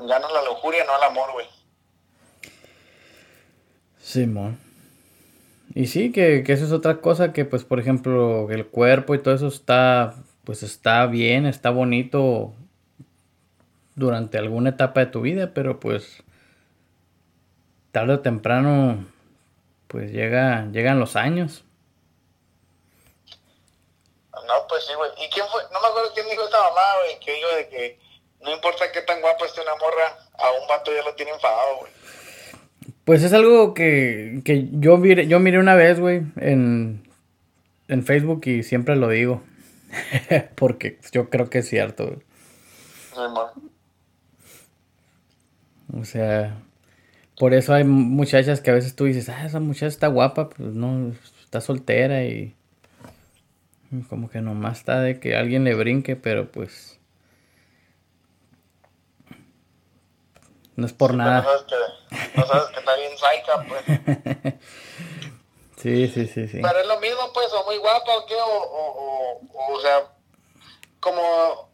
Gana 0.00 0.28
la 0.30 0.42
lujuria, 0.42 0.84
no 0.84 0.96
el 0.96 1.02
amor, 1.02 1.32
güey. 1.32 1.46
Simón. 4.00 4.58
Y 5.74 5.86
sí, 5.86 6.10
que, 6.10 6.42
que 6.42 6.52
eso 6.52 6.64
es 6.64 6.72
otra 6.72 7.00
cosa 7.00 7.32
que, 7.32 7.44
pues, 7.44 7.64
por 7.64 7.78
ejemplo, 7.78 8.50
el 8.50 8.66
cuerpo 8.66 9.14
y 9.14 9.22
todo 9.22 9.34
eso 9.34 9.46
está, 9.46 10.14
pues, 10.44 10.62
está 10.62 11.06
bien, 11.06 11.46
está 11.46 11.70
bonito 11.70 12.54
durante 13.94 14.38
alguna 14.38 14.70
etapa 14.70 15.00
de 15.00 15.06
tu 15.06 15.20
vida, 15.20 15.52
pero 15.54 15.80
pues 15.80 16.22
tarde 17.90 18.14
o 18.14 18.20
temprano 18.20 19.04
pues 19.88 20.10
llega, 20.12 20.66
llegan 20.72 20.98
los 20.98 21.16
años. 21.16 21.64
No, 24.46 24.66
pues 24.68 24.84
sí, 24.84 24.92
güey. 24.94 25.10
¿Y 25.24 25.28
quién 25.30 25.46
fue? 25.48 25.62
No 25.72 25.80
me 25.80 25.86
acuerdo 25.88 26.10
quién 26.14 26.28
dijo 26.28 26.44
esta 26.44 26.60
mamá, 26.60 26.82
güey, 27.00 27.20
que 27.20 27.34
dijo 27.34 27.48
de 27.56 27.68
que 27.68 27.98
no 28.42 28.52
importa 28.52 28.90
qué 28.92 29.02
tan 29.02 29.20
guapa 29.20 29.46
esté 29.46 29.60
una 29.60 29.74
morra, 29.76 30.18
a 30.34 30.50
un 30.60 30.66
vato 30.68 30.92
ya 30.94 31.02
lo 31.02 31.14
tiene 31.14 31.32
enfadado, 31.32 31.78
güey. 31.78 31.92
Pues 33.04 33.22
es 33.22 33.32
algo 33.32 33.74
que, 33.74 34.40
que 34.44 34.68
yo, 34.72 34.96
miré, 34.96 35.26
yo 35.26 35.40
miré 35.40 35.58
una 35.58 35.74
vez, 35.74 35.98
güey, 35.98 36.22
en, 36.36 37.08
en 37.88 38.04
Facebook 38.04 38.42
y 38.46 38.62
siempre 38.62 38.96
lo 38.96 39.08
digo. 39.08 39.42
Porque 40.54 40.98
yo 41.12 41.28
creo 41.28 41.50
que 41.50 41.58
es 41.58 41.68
cierto, 41.68 42.06
güey. 42.06 42.18
O 45.94 46.04
sea, 46.04 46.56
por 47.38 47.54
eso 47.54 47.74
hay 47.74 47.84
muchachas 47.84 48.60
que 48.60 48.70
a 48.70 48.74
veces 48.74 48.96
tú 48.96 49.04
dices, 49.04 49.28
ah, 49.28 49.44
esa 49.44 49.60
muchacha 49.60 49.86
está 49.86 50.06
guapa, 50.06 50.48
pues 50.48 50.74
no, 50.74 51.12
está 51.42 51.60
soltera 51.60 52.24
y 52.24 52.54
como 54.08 54.30
que 54.30 54.40
nomás 54.40 54.78
está 54.78 55.00
de 55.00 55.20
que 55.20 55.36
alguien 55.36 55.64
le 55.64 55.74
brinque, 55.74 56.16
pero 56.16 56.50
pues 56.50 56.98
no 60.76 60.86
es 60.86 60.92
por 60.92 61.14
nada. 61.14 61.42
No 61.42 62.46
sabes, 62.46 62.68
que, 62.70 62.78
está 62.78 62.96
bien 62.96 63.18
saica, 63.18 63.66
pues. 63.68 63.84
sí, 65.76 66.08
sí, 66.08 66.26
sí, 66.26 66.48
sí. 66.48 66.60
Pero 66.62 66.80
es 66.80 66.86
lo 66.86 66.98
mismo, 67.00 67.32
pues, 67.34 67.52
o 67.52 67.64
muy 67.64 67.76
guapa 67.76 68.16
o 68.16 68.26
qué, 68.26 68.34
o, 68.34 68.46
o, 68.46 69.40
o, 69.52 69.74
o 69.74 69.80
sea, 69.80 70.12
como... 71.00 71.70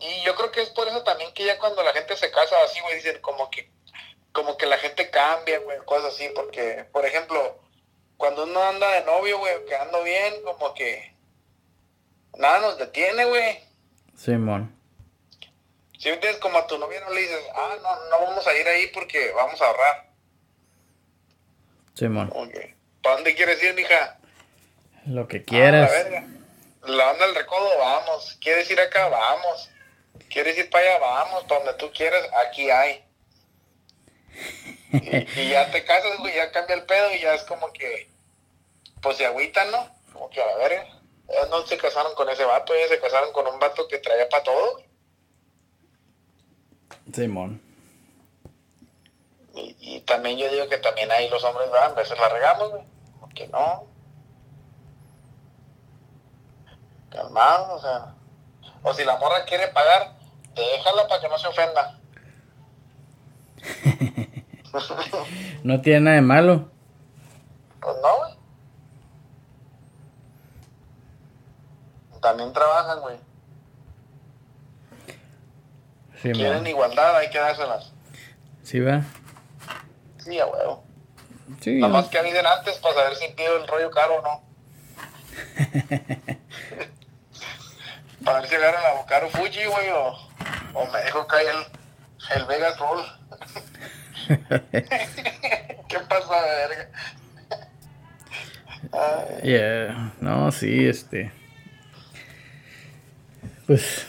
Y 0.00 0.24
yo 0.24 0.34
creo 0.34 0.50
que 0.50 0.62
es 0.62 0.70
por 0.70 0.88
eso 0.88 1.02
también 1.04 1.32
que 1.32 1.44
ya 1.44 1.58
cuando 1.58 1.82
la 1.82 1.92
gente 1.92 2.16
se 2.16 2.30
casa 2.30 2.56
así, 2.64 2.80
güey, 2.80 2.96
dicen 2.96 3.20
como 3.20 3.48
que 3.50 3.70
como 4.32 4.56
que 4.56 4.66
la 4.66 4.78
gente 4.78 5.10
cambia, 5.10 5.58
güey, 5.60 5.78
cosas 5.84 6.14
así, 6.14 6.28
porque, 6.34 6.86
por 6.90 7.04
ejemplo, 7.04 7.60
cuando 8.16 8.44
uno 8.44 8.62
anda 8.62 8.90
de 8.92 9.04
novio, 9.04 9.38
güey, 9.38 9.64
quedando 9.66 10.02
bien, 10.02 10.42
como 10.42 10.74
que 10.74 11.14
nada 12.38 12.60
nos 12.60 12.78
detiene, 12.78 13.24
güey. 13.24 13.60
Simón. 14.16 14.74
Si 15.98 16.08
entiendes, 16.08 16.40
como 16.40 16.58
a 16.58 16.66
tu 16.66 16.78
novia 16.78 17.00
no 17.00 17.10
le 17.10 17.20
dices, 17.20 17.44
ah, 17.54 17.76
no, 17.80 18.10
no 18.10 18.26
vamos 18.26 18.46
a 18.46 18.56
ir 18.56 18.66
ahí 18.66 18.88
porque 18.88 19.32
vamos 19.32 19.60
a 19.60 19.66
ahorrar. 19.66 20.10
Simón. 21.94 22.30
Okay. 22.34 22.74
¿Para 23.02 23.16
dónde 23.16 23.34
quieres 23.34 23.62
ir, 23.62 23.74
mija? 23.74 24.18
Lo 25.06 25.28
que 25.28 25.44
quieras. 25.44 25.90
Ah, 25.94 26.24
la, 26.86 26.94
la 26.94 27.10
onda 27.10 27.26
del 27.26 27.34
recodo, 27.34 27.78
vamos. 27.78 28.38
¿Quieres 28.40 28.70
ir 28.70 28.80
acá? 28.80 29.08
Vamos. 29.08 29.70
¿Quieres 30.28 30.56
ir 30.58 30.70
para 30.70 30.84
allá? 30.84 30.98
Vamos. 30.98 31.44
Para 31.44 31.64
donde 31.64 31.78
tú 31.78 31.92
quieras, 31.92 32.22
aquí 32.46 32.70
hay. 32.70 33.04
Y, 34.92 35.48
ya 35.48 35.70
te 35.70 35.84
casas, 35.84 36.18
güey, 36.18 36.34
ya 36.34 36.52
cambia 36.52 36.76
el 36.76 36.84
pedo 36.84 37.14
y 37.14 37.20
ya 37.20 37.34
es 37.34 37.42
como 37.44 37.72
que, 37.72 38.08
pues 39.00 39.16
se 39.16 39.24
agüitan, 39.24 39.70
¿no? 39.70 39.88
Como 40.12 40.28
que 40.28 40.42
a 40.42 40.46
la 40.46 40.56
verga. 40.56 40.86
No 41.50 41.66
se 41.66 41.78
casaron 41.78 42.14
con 42.14 42.28
ese 42.28 42.44
vato, 42.44 42.74
ellos 42.74 42.90
se 42.90 43.00
casaron 43.00 43.32
con 43.32 43.46
un 43.46 43.58
vato 43.58 43.88
que 43.88 43.98
traía 43.98 44.28
para 44.28 44.42
todo. 44.42 44.82
Simón. 47.12 47.60
Y, 49.54 49.76
y, 49.80 50.00
también 50.00 50.38
yo 50.38 50.50
digo 50.50 50.68
que 50.68 50.78
también 50.78 51.10
ahí 51.10 51.28
los 51.28 51.44
hombres, 51.44 51.70
van, 51.70 51.90
a 51.90 51.94
veces 51.94 52.18
la 52.18 52.28
regamos, 52.28 52.70
güey. 52.70 52.82
Porque 53.20 53.46
no. 53.48 53.86
Calmado, 57.10 57.74
o 57.74 57.80
sea. 57.80 58.14
O 58.82 58.94
si 58.94 59.04
la 59.04 59.18
morra 59.18 59.44
quiere 59.44 59.68
pagar, 59.68 60.14
déjala 60.54 61.06
para 61.06 61.20
que 61.20 61.28
no 61.28 61.38
se 61.38 61.48
ofenda. 61.48 61.98
no 65.62 65.80
tiene 65.80 66.00
nada 66.00 66.16
de 66.16 66.22
malo. 66.22 66.68
Pues 67.80 67.96
no, 68.02 68.18
güey. 68.18 68.41
También 72.22 72.52
trabajan, 72.52 73.00
güey. 73.00 73.16
Quieren 76.22 76.66
igualdad, 76.66 77.16
hay 77.16 77.28
que 77.30 77.38
dárselas. 77.38 77.92
Sí, 78.62 78.78
va. 78.78 79.02
Sí, 80.18 80.38
a 80.38 80.46
huevo. 80.46 80.84
Sí. 81.60 81.80
Nada 81.80 81.92
más 81.92 82.06
que 82.06 82.18
avisen 82.18 82.46
antes 82.46 82.78
para 82.78 82.94
saber 82.94 83.16
si 83.16 83.26
pido 83.34 83.56
el 83.56 83.66
rollo 83.66 83.90
caro 83.90 84.14
o 84.14 84.22
no. 84.22 84.40
para 88.24 88.40
ver 88.40 88.48
si 88.48 88.54
agarran 88.54 88.82
la 88.84 88.94
Bocaro 88.94 89.28
Fuji, 89.30 89.64
güey, 89.66 89.90
o, 89.90 90.16
o 90.74 90.86
me 90.92 91.00
dejo 91.00 91.26
caer 91.26 91.48
el, 91.48 92.38
el 92.38 92.44
Vegas 92.46 92.78
Roll. 92.78 93.04
¿Qué 95.88 95.98
pasa, 96.08 96.40
verga? 96.40 96.88
Yeah, 99.42 100.12
no, 100.20 100.52
sí, 100.52 100.86
este. 100.86 101.32
Pues. 103.66 104.06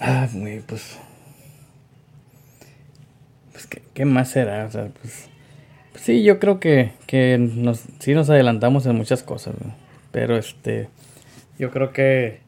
Ah, 0.00 0.28
muy, 0.32 0.60
pues. 0.60 0.98
Pues, 3.52 3.66
¿qué, 3.66 3.82
¿qué, 3.94 4.04
más 4.04 4.30
será? 4.30 4.66
O 4.66 4.70
sea, 4.70 4.88
pues. 5.00 5.28
pues 5.92 6.04
sí, 6.04 6.22
yo 6.22 6.38
creo 6.38 6.60
que, 6.60 6.92
que 7.06 7.38
nos, 7.38 7.84
sí 7.98 8.14
nos 8.14 8.30
adelantamos 8.30 8.86
en 8.86 8.96
muchas 8.96 9.22
cosas, 9.22 9.54
pero 10.10 10.36
este. 10.36 10.88
Yo 11.58 11.70
creo 11.70 11.92
que 11.92 12.40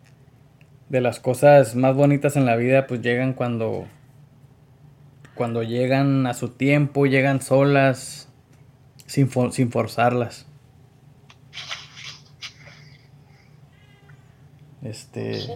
de 0.88 1.00
las 1.00 1.20
cosas 1.20 1.74
más 1.74 1.94
bonitas 1.94 2.36
en 2.36 2.46
la 2.46 2.56
vida, 2.56 2.86
pues 2.86 3.00
llegan 3.00 3.32
cuando 3.32 3.86
cuando 5.38 5.62
llegan 5.62 6.26
a 6.26 6.34
su 6.34 6.48
tiempo, 6.48 7.06
llegan 7.06 7.40
solas, 7.40 8.28
sin, 9.06 9.30
sin 9.52 9.70
forzarlas. 9.70 10.46
Este. 14.82 15.46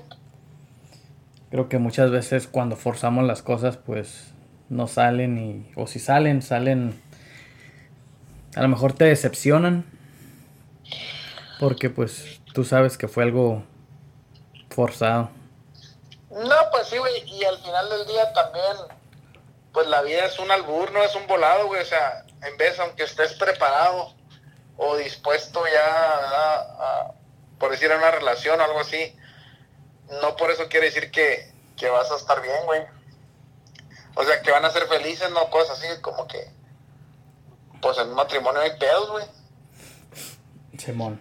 Creo 1.53 1.69
que 1.69 1.79
muchas 1.79 2.11
veces 2.11 2.49
cuando 2.49 2.77
forzamos 2.77 3.25
las 3.25 3.43
cosas, 3.43 3.77
pues 3.77 4.33
no 4.71 4.89
salen 4.89 5.37
y. 5.39 5.71
O 5.77 5.87
si 5.87 5.99
salen, 5.99 6.41
salen. 6.41 7.01
A 8.57 8.63
lo 8.63 8.69
mejor 8.69 8.95
te 8.95 9.05
decepcionan. 9.05 9.85
Porque 11.61 11.91
pues 11.91 12.41
tú 12.55 12.65
sabes 12.65 12.97
que 12.97 13.07
fue 13.07 13.23
algo 13.23 13.63
forzado. 14.71 15.31
No, 16.31 16.57
pues 16.73 16.89
sí, 16.89 16.97
güey. 16.97 17.23
Y 17.27 17.45
al 17.45 17.59
final 17.59 17.89
del 17.91 18.07
día 18.07 18.33
también 18.33 18.77
pues 19.73 19.87
la 19.89 20.03
vida 20.03 20.25
es 20.25 20.39
un 20.39 20.51
albur, 20.51 20.91
no 20.93 21.03
es 21.03 21.15
un 21.15 21.27
volado, 21.27 21.67
güey. 21.67 21.83
O 21.83 21.85
sea, 21.85 22.25
en 22.43 22.57
vez, 22.57 22.79
aunque 22.79 23.05
estés 23.05 23.35
preparado 23.35 24.15
o 24.79 24.97
dispuesto 24.97 25.63
ya 25.67 25.85
a, 25.85 27.13
por 27.59 27.71
decir, 27.71 27.93
a 27.93 27.99
una 27.99 28.11
relación 28.11 28.61
o 28.61 28.65
algo 28.65 28.81
así, 28.81 29.15
no 30.21 30.37
por 30.37 30.51
eso 30.51 30.69
quiere 30.69 30.87
decir 30.87 31.11
que, 31.11 31.51
que 31.77 31.89
vas 31.89 32.11
a 32.11 32.17
estar 32.17 32.43
bien, 32.43 32.65
güey. 32.67 32.83
O 34.15 34.25
sea, 34.25 34.43
que 34.43 34.51
van 34.51 34.65
a 34.65 34.71
ser 34.71 34.87
felices, 34.89 35.31
no 35.31 35.49
cosas 35.49 35.79
así, 35.79 36.01
como 36.03 36.27
que, 36.27 36.51
pues 37.81 37.97
en 37.99 38.09
un 38.09 38.15
matrimonio 38.15 38.61
hay 38.61 38.79
pedos, 38.79 39.11
güey. 39.11 39.25
Simón. 40.79 41.21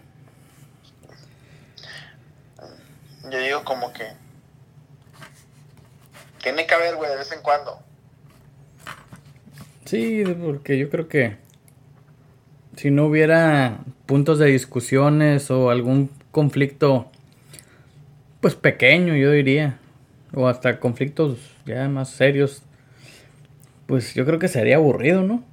Yo 3.30 3.38
digo 3.38 3.64
como 3.64 3.94
que 3.94 4.12
tiene 6.42 6.66
que 6.66 6.74
haber, 6.74 6.96
güey, 6.96 7.10
de 7.10 7.18
vez 7.18 7.32
en 7.32 7.42
cuando 7.42 7.80
Sí, 9.92 10.24
porque 10.42 10.78
yo 10.78 10.90
creo 10.90 11.10
que 11.10 11.36
si 12.78 12.92
no 12.92 13.08
hubiera 13.08 13.80
puntos 14.06 14.40
de 14.40 14.46
discusiones 14.46 15.52
o 15.52 15.70
algún 15.70 16.10
conflicto, 16.32 17.11
pues 18.42 18.56
pequeño, 18.56 19.16
yo 19.16 19.32
diría, 19.32 19.80
o 20.34 20.48
hasta 20.48 20.80
conflictos 20.80 21.38
ya 21.66 21.88
más 21.88 22.10
serios, 22.10 22.64
pues 23.86 24.14
yo 24.14 24.26
creo 24.26 24.40
que 24.40 24.48
sería 24.48 24.78
aburrido, 24.78 25.24
¿no? 25.24 25.44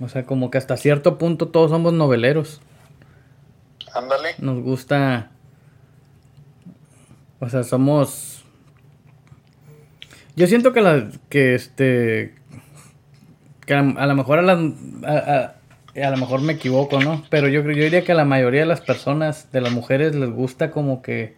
O 0.00 0.08
sea, 0.08 0.24
como 0.24 0.50
que 0.50 0.58
hasta 0.58 0.76
cierto 0.76 1.18
punto 1.18 1.48
todos 1.48 1.70
somos 1.70 1.92
noveleros. 1.92 2.60
Ándale. 3.94 4.30
Nos 4.38 4.60
gusta. 4.60 5.30
O 7.38 7.48
sea, 7.48 7.62
somos. 7.62 8.44
Yo 10.34 10.46
siento 10.46 10.72
que 10.72 10.80
la. 10.80 11.08
que 11.28 11.54
este 11.54 12.34
que 13.66 13.74
a, 13.74 13.82
lo 13.82 14.14
mejor 14.16 14.40
a, 14.40 14.42
a, 14.42 16.10
lo 16.10 16.16
mejor 16.16 16.40
me 16.40 16.54
equivoco, 16.54 17.00
¿no? 17.00 17.22
Pero 17.30 17.46
yo, 17.46 17.62
yo 17.62 17.84
diría 17.84 18.02
que 18.02 18.12
a 18.12 18.16
la 18.16 18.24
mayoría 18.24 18.60
de 18.60 18.66
las 18.66 18.80
personas, 18.80 19.52
de 19.52 19.60
las 19.60 19.72
mujeres, 19.72 20.16
les 20.16 20.30
gusta 20.30 20.72
como 20.72 21.00
que 21.00 21.36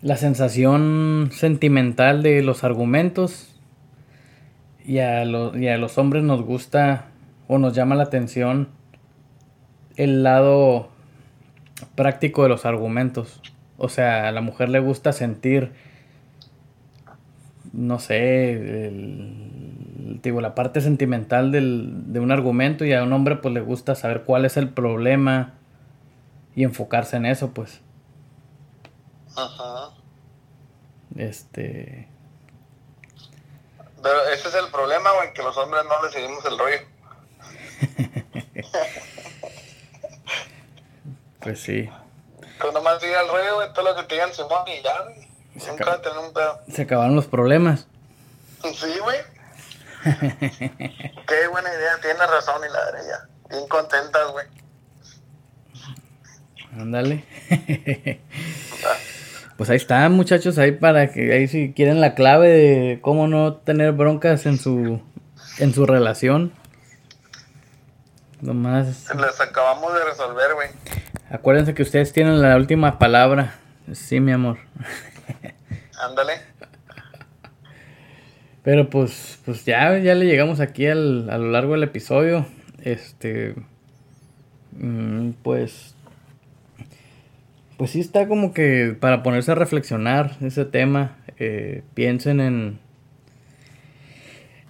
la 0.00 0.16
sensación 0.16 1.30
sentimental 1.32 2.22
de 2.22 2.42
los 2.42 2.62
argumentos 2.62 3.54
y 4.84 4.98
a, 4.98 5.24
y 5.24 5.68
a 5.68 5.78
los 5.78 5.98
hombres 5.98 6.22
nos 6.22 6.42
gusta 6.42 7.06
o 7.48 7.58
nos 7.58 7.74
llama 7.74 7.94
la 7.94 8.04
atención 8.04 8.68
el 9.96 10.22
lado 10.22 10.90
práctico 11.94 12.44
de 12.44 12.48
los 12.48 12.64
argumentos. 12.64 13.42
O 13.76 13.88
sea, 13.88 14.28
a 14.28 14.32
la 14.32 14.40
mujer 14.40 14.68
le 14.68 14.78
gusta 14.78 15.12
sentir, 15.12 15.72
no 17.72 17.98
sé, 17.98 18.86
el, 18.86 20.20
la 20.22 20.54
parte 20.54 20.80
sentimental 20.80 21.50
del, 21.50 22.12
de 22.12 22.20
un 22.20 22.30
argumento 22.30 22.84
y 22.84 22.92
a 22.92 23.02
un 23.02 23.12
hombre 23.12 23.36
pues 23.36 23.54
le 23.54 23.60
gusta 23.60 23.94
saber 23.94 24.22
cuál 24.22 24.44
es 24.44 24.56
el 24.56 24.68
problema 24.68 25.54
y 26.54 26.64
enfocarse 26.64 27.16
en 27.16 27.26
eso, 27.26 27.52
pues. 27.52 27.80
Ajá. 29.38 29.90
Este... 31.16 32.08
Pero 34.02 34.24
ese 34.30 34.48
es 34.48 34.54
el 34.54 34.68
problema, 34.70 35.10
güey, 35.12 35.32
que 35.32 35.42
los 35.42 35.56
hombres 35.56 35.82
no 35.84 36.02
le 36.04 36.12
seguimos 36.12 36.44
el 36.44 36.58
rollo. 36.58 36.78
pues 41.40 41.60
sí. 41.60 41.88
Tú 42.60 42.72
nomás 42.72 43.02
ir 43.02 43.14
al 43.14 43.28
ruedo, 43.28 43.56
güey, 43.56 43.72
todo 43.72 43.84
lo 43.86 43.96
que 43.96 44.02
te 44.04 44.14
digan 44.14 44.32
Simón 44.32 44.66
y 44.66 44.82
ya, 44.82 45.02
güey. 45.02 45.28
Se 45.58 45.70
Nunca 45.70 45.84
acaba- 45.84 46.02
tener 46.02 46.18
un 46.18 46.32
pedo. 46.32 46.60
Se 46.72 46.82
acabaron 46.82 47.16
los 47.16 47.26
problemas. 47.26 47.86
Sí, 48.62 48.98
güey. 49.02 49.18
Qué 51.26 51.48
buena 51.48 51.72
idea, 51.74 52.00
tienes 52.00 52.30
razón, 52.30 52.62
y 52.68 52.72
la 52.72 53.02
ya. 53.02 53.28
Bien 53.50 53.68
contentas, 53.68 54.30
güey. 54.30 54.46
Ándale. 56.72 57.24
Pues 59.58 59.70
ahí 59.70 59.76
está, 59.76 60.08
muchachos, 60.08 60.56
ahí 60.56 60.70
para 60.70 61.10
que 61.10 61.32
ahí 61.32 61.48
si 61.48 61.72
quieren 61.72 62.00
la 62.00 62.14
clave 62.14 62.48
de 62.48 63.00
cómo 63.02 63.26
no 63.26 63.54
tener 63.54 63.90
broncas 63.90 64.46
en 64.46 64.56
su 64.56 65.02
en 65.58 65.74
su 65.74 65.84
relación. 65.84 66.52
Nomás 68.40 69.08
Les 69.16 69.40
acabamos 69.40 69.92
de 69.94 70.04
resolver, 70.04 70.54
güey. 70.54 70.68
acuérdense 71.28 71.74
que 71.74 71.82
ustedes 71.82 72.12
tienen 72.12 72.40
la 72.40 72.54
última 72.54 73.00
palabra. 73.00 73.56
Sí, 73.92 74.20
mi 74.20 74.30
amor. 74.30 74.58
Ándale. 75.98 76.34
Pero 78.62 78.88
pues 78.88 79.40
pues 79.44 79.64
ya 79.64 79.98
ya 79.98 80.14
le 80.14 80.26
llegamos 80.26 80.60
aquí 80.60 80.86
al, 80.86 81.28
a 81.30 81.36
lo 81.36 81.50
largo 81.50 81.72
del 81.72 81.82
episodio. 81.82 82.46
Este 82.84 83.56
mm, 84.70 85.30
pues 85.42 85.96
pues 87.78 87.92
sí 87.92 88.00
está 88.00 88.28
como 88.28 88.52
que 88.52 88.94
para 89.00 89.22
ponerse 89.22 89.52
a 89.52 89.54
reflexionar 89.54 90.36
ese 90.42 90.66
tema, 90.66 91.16
eh, 91.38 91.82
piensen 91.94 92.40
en 92.40 92.78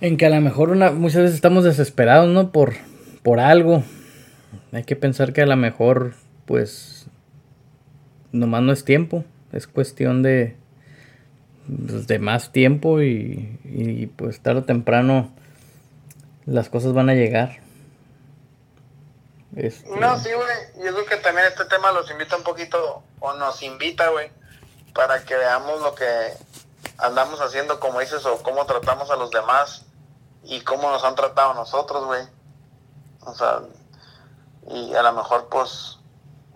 en 0.00 0.16
que 0.16 0.26
a 0.26 0.30
lo 0.30 0.40
mejor 0.40 0.70
una, 0.70 0.92
muchas 0.92 1.22
veces 1.22 1.34
estamos 1.34 1.64
desesperados, 1.64 2.32
¿no? 2.32 2.52
Por, 2.52 2.74
por 3.22 3.40
algo. 3.40 3.82
Hay 4.72 4.84
que 4.84 4.96
pensar 4.96 5.32
que 5.32 5.42
a 5.42 5.46
lo 5.46 5.56
mejor, 5.56 6.14
pues, 6.44 7.08
nomás 8.30 8.62
no 8.62 8.72
es 8.72 8.84
tiempo. 8.84 9.24
Es 9.52 9.66
cuestión 9.66 10.22
de, 10.22 10.54
pues, 11.66 12.06
de 12.06 12.18
más 12.18 12.52
tiempo 12.52 13.02
y, 13.02 13.58
y, 13.64 14.06
pues 14.06 14.40
tarde 14.40 14.60
o 14.60 14.64
temprano 14.64 15.32
las 16.46 16.68
cosas 16.68 16.92
van 16.92 17.10
a 17.10 17.14
llegar. 17.14 17.58
Este, 19.58 19.90
No, 19.98 20.16
sí, 20.20 20.30
güey. 20.32 20.86
Yo 20.86 20.94
creo 20.94 21.06
que 21.06 21.16
también 21.16 21.48
este 21.48 21.64
tema 21.64 21.90
los 21.90 22.08
invita 22.12 22.36
un 22.36 22.44
poquito, 22.44 23.02
o 23.18 23.32
nos 23.34 23.60
invita, 23.62 24.08
güey, 24.10 24.30
para 24.94 25.24
que 25.24 25.34
veamos 25.34 25.80
lo 25.80 25.96
que 25.96 26.32
andamos 26.96 27.40
haciendo, 27.40 27.80
como 27.80 27.98
dices, 27.98 28.24
o 28.24 28.40
cómo 28.44 28.64
tratamos 28.66 29.10
a 29.10 29.16
los 29.16 29.32
demás 29.32 29.84
y 30.44 30.60
cómo 30.60 30.90
nos 30.90 31.02
han 31.02 31.16
tratado 31.16 31.54
nosotros, 31.54 32.04
güey. 32.04 32.22
O 33.22 33.34
sea, 33.34 33.62
y 34.68 34.94
a 34.94 35.02
lo 35.02 35.12
mejor, 35.14 35.48
pues, 35.48 35.98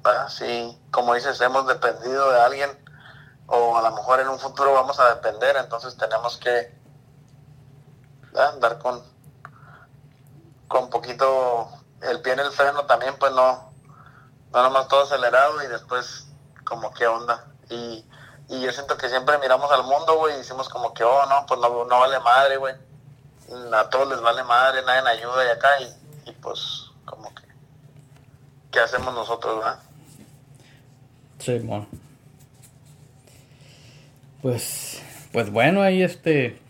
ah, 0.04 0.28
sí, 0.28 0.80
como 0.92 1.14
dices, 1.14 1.40
hemos 1.40 1.66
dependido 1.66 2.30
de 2.30 2.40
alguien, 2.40 2.70
o 3.48 3.76
a 3.76 3.82
lo 3.82 3.90
mejor 3.96 4.20
en 4.20 4.28
un 4.28 4.38
futuro 4.38 4.74
vamos 4.74 5.00
a 5.00 5.12
depender, 5.16 5.56
entonces 5.56 5.96
tenemos 5.96 6.36
que 6.36 6.72
ah, 8.36 8.50
andar 8.54 8.78
con, 8.78 9.02
con 10.68 10.88
poquito 10.88 11.81
el 12.02 12.20
pie 12.20 12.32
en 12.32 12.40
el 12.40 12.50
freno 12.50 12.84
también, 12.84 13.14
pues 13.18 13.32
no, 13.32 13.72
no 14.52 14.62
nomás 14.62 14.88
todo 14.88 15.02
acelerado 15.02 15.62
y 15.62 15.66
después 15.68 16.26
como 16.64 16.92
qué 16.92 17.06
onda. 17.06 17.46
Y, 17.70 18.04
y 18.48 18.60
yo 18.60 18.72
siento 18.72 18.96
que 18.96 19.08
siempre 19.08 19.38
miramos 19.38 19.70
al 19.72 19.84
mundo, 19.84 20.16
güey, 20.18 20.34
y 20.34 20.38
decimos 20.38 20.68
como 20.68 20.92
que, 20.94 21.04
oh, 21.04 21.26
no, 21.26 21.46
pues 21.46 21.60
no, 21.60 21.84
no 21.84 22.00
vale 22.00 22.18
madre, 22.20 22.56
güey. 22.56 22.74
A 23.74 23.90
todos 23.90 24.08
les 24.08 24.20
vale 24.20 24.42
madre, 24.44 24.82
nadie 24.82 25.02
nos 25.02 25.10
ayuda 25.10 25.44
y 25.44 25.48
acá, 25.50 25.68
y, 25.80 26.30
y 26.30 26.32
pues 26.32 26.90
como 27.04 27.34
que, 27.34 27.42
¿qué 28.70 28.80
hacemos 28.80 29.12
nosotros, 29.12 29.58
verdad? 29.58 29.78
Simón. 31.38 31.88
Pues, 34.40 35.02
pues 35.32 35.50
bueno, 35.50 35.82
ahí 35.82 36.02
este, 36.02 36.61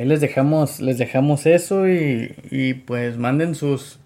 ahí 0.00 0.06
les 0.06 0.20
dejamos, 0.20 0.80
les 0.80 0.96
dejamos 0.96 1.44
eso 1.46 1.88
y, 1.88 2.34
y 2.50 2.74
pues 2.74 3.18
manden 3.18 3.54
sus, 3.54 4.00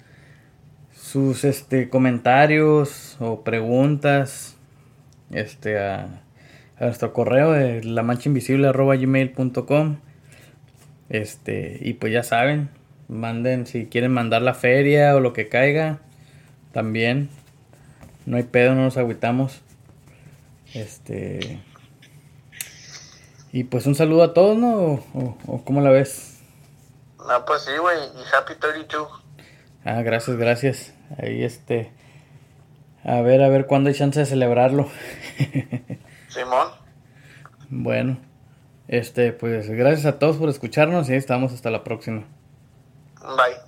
sus 0.92 1.44
este 1.44 1.88
comentarios 1.88 3.16
o 3.20 3.44
preguntas, 3.44 4.57
este 5.30 5.78
a, 5.78 6.22
a 6.78 6.85
nuestro 6.85 7.12
correo 7.12 7.52
de 7.52 7.85
la 7.85 8.02
mancha 8.02 8.28
invisible 8.28 8.70
gmail.com 8.72 9.98
este 11.11 11.78
y 11.80 11.92
pues 11.94 12.12
ya 12.12 12.24
saben, 12.24 12.70
manden 13.07 13.66
si 13.66 13.87
quieren 13.87 14.11
mandar 14.11 14.42
la 14.42 14.54
feria 14.54 15.14
o 15.14 15.20
lo 15.20 15.33
que 15.33 15.48
caiga, 15.48 16.00
también 16.72 17.28
no 18.26 18.37
hay 18.37 18.42
pedo, 18.42 18.74
no 18.74 18.83
nos 18.83 18.96
agüitamos. 18.96 19.61
Este. 20.72 21.61
Y 23.54 23.62
pues 23.62 23.86
un 23.86 23.94
saludo 23.94 24.24
a 24.24 24.34
todos, 24.34 24.58
¿no? 24.58 25.00
¿O, 25.46 25.62
cómo 25.64 25.80
la 25.80 25.90
ves? 25.90 26.42
No, 27.18 27.44
pues 27.44 27.62
sí, 27.62 27.70
güey, 27.80 27.96
y 27.96 28.34
Happy 28.34 28.56
32. 28.56 29.08
Ah, 29.84 30.02
gracias, 30.02 30.36
gracias. 30.36 30.94
Ahí 31.22 31.44
este. 31.44 31.92
A 33.04 33.20
ver, 33.20 33.44
a 33.44 33.48
ver 33.48 33.66
cuándo 33.66 33.90
hay 33.90 33.94
chance 33.94 34.18
de 34.18 34.26
celebrarlo. 34.26 34.90
Simón, 36.30 36.66
bueno, 37.68 38.18
este, 38.88 39.32
pues 39.32 39.70
gracias 39.70 40.06
a 40.06 40.18
todos 40.18 40.36
por 40.36 40.48
escucharnos 40.48 41.08
y 41.08 41.14
estamos 41.14 41.52
hasta 41.52 41.70
la 41.70 41.84
próxima. 41.84 42.24
bye. 43.20 43.63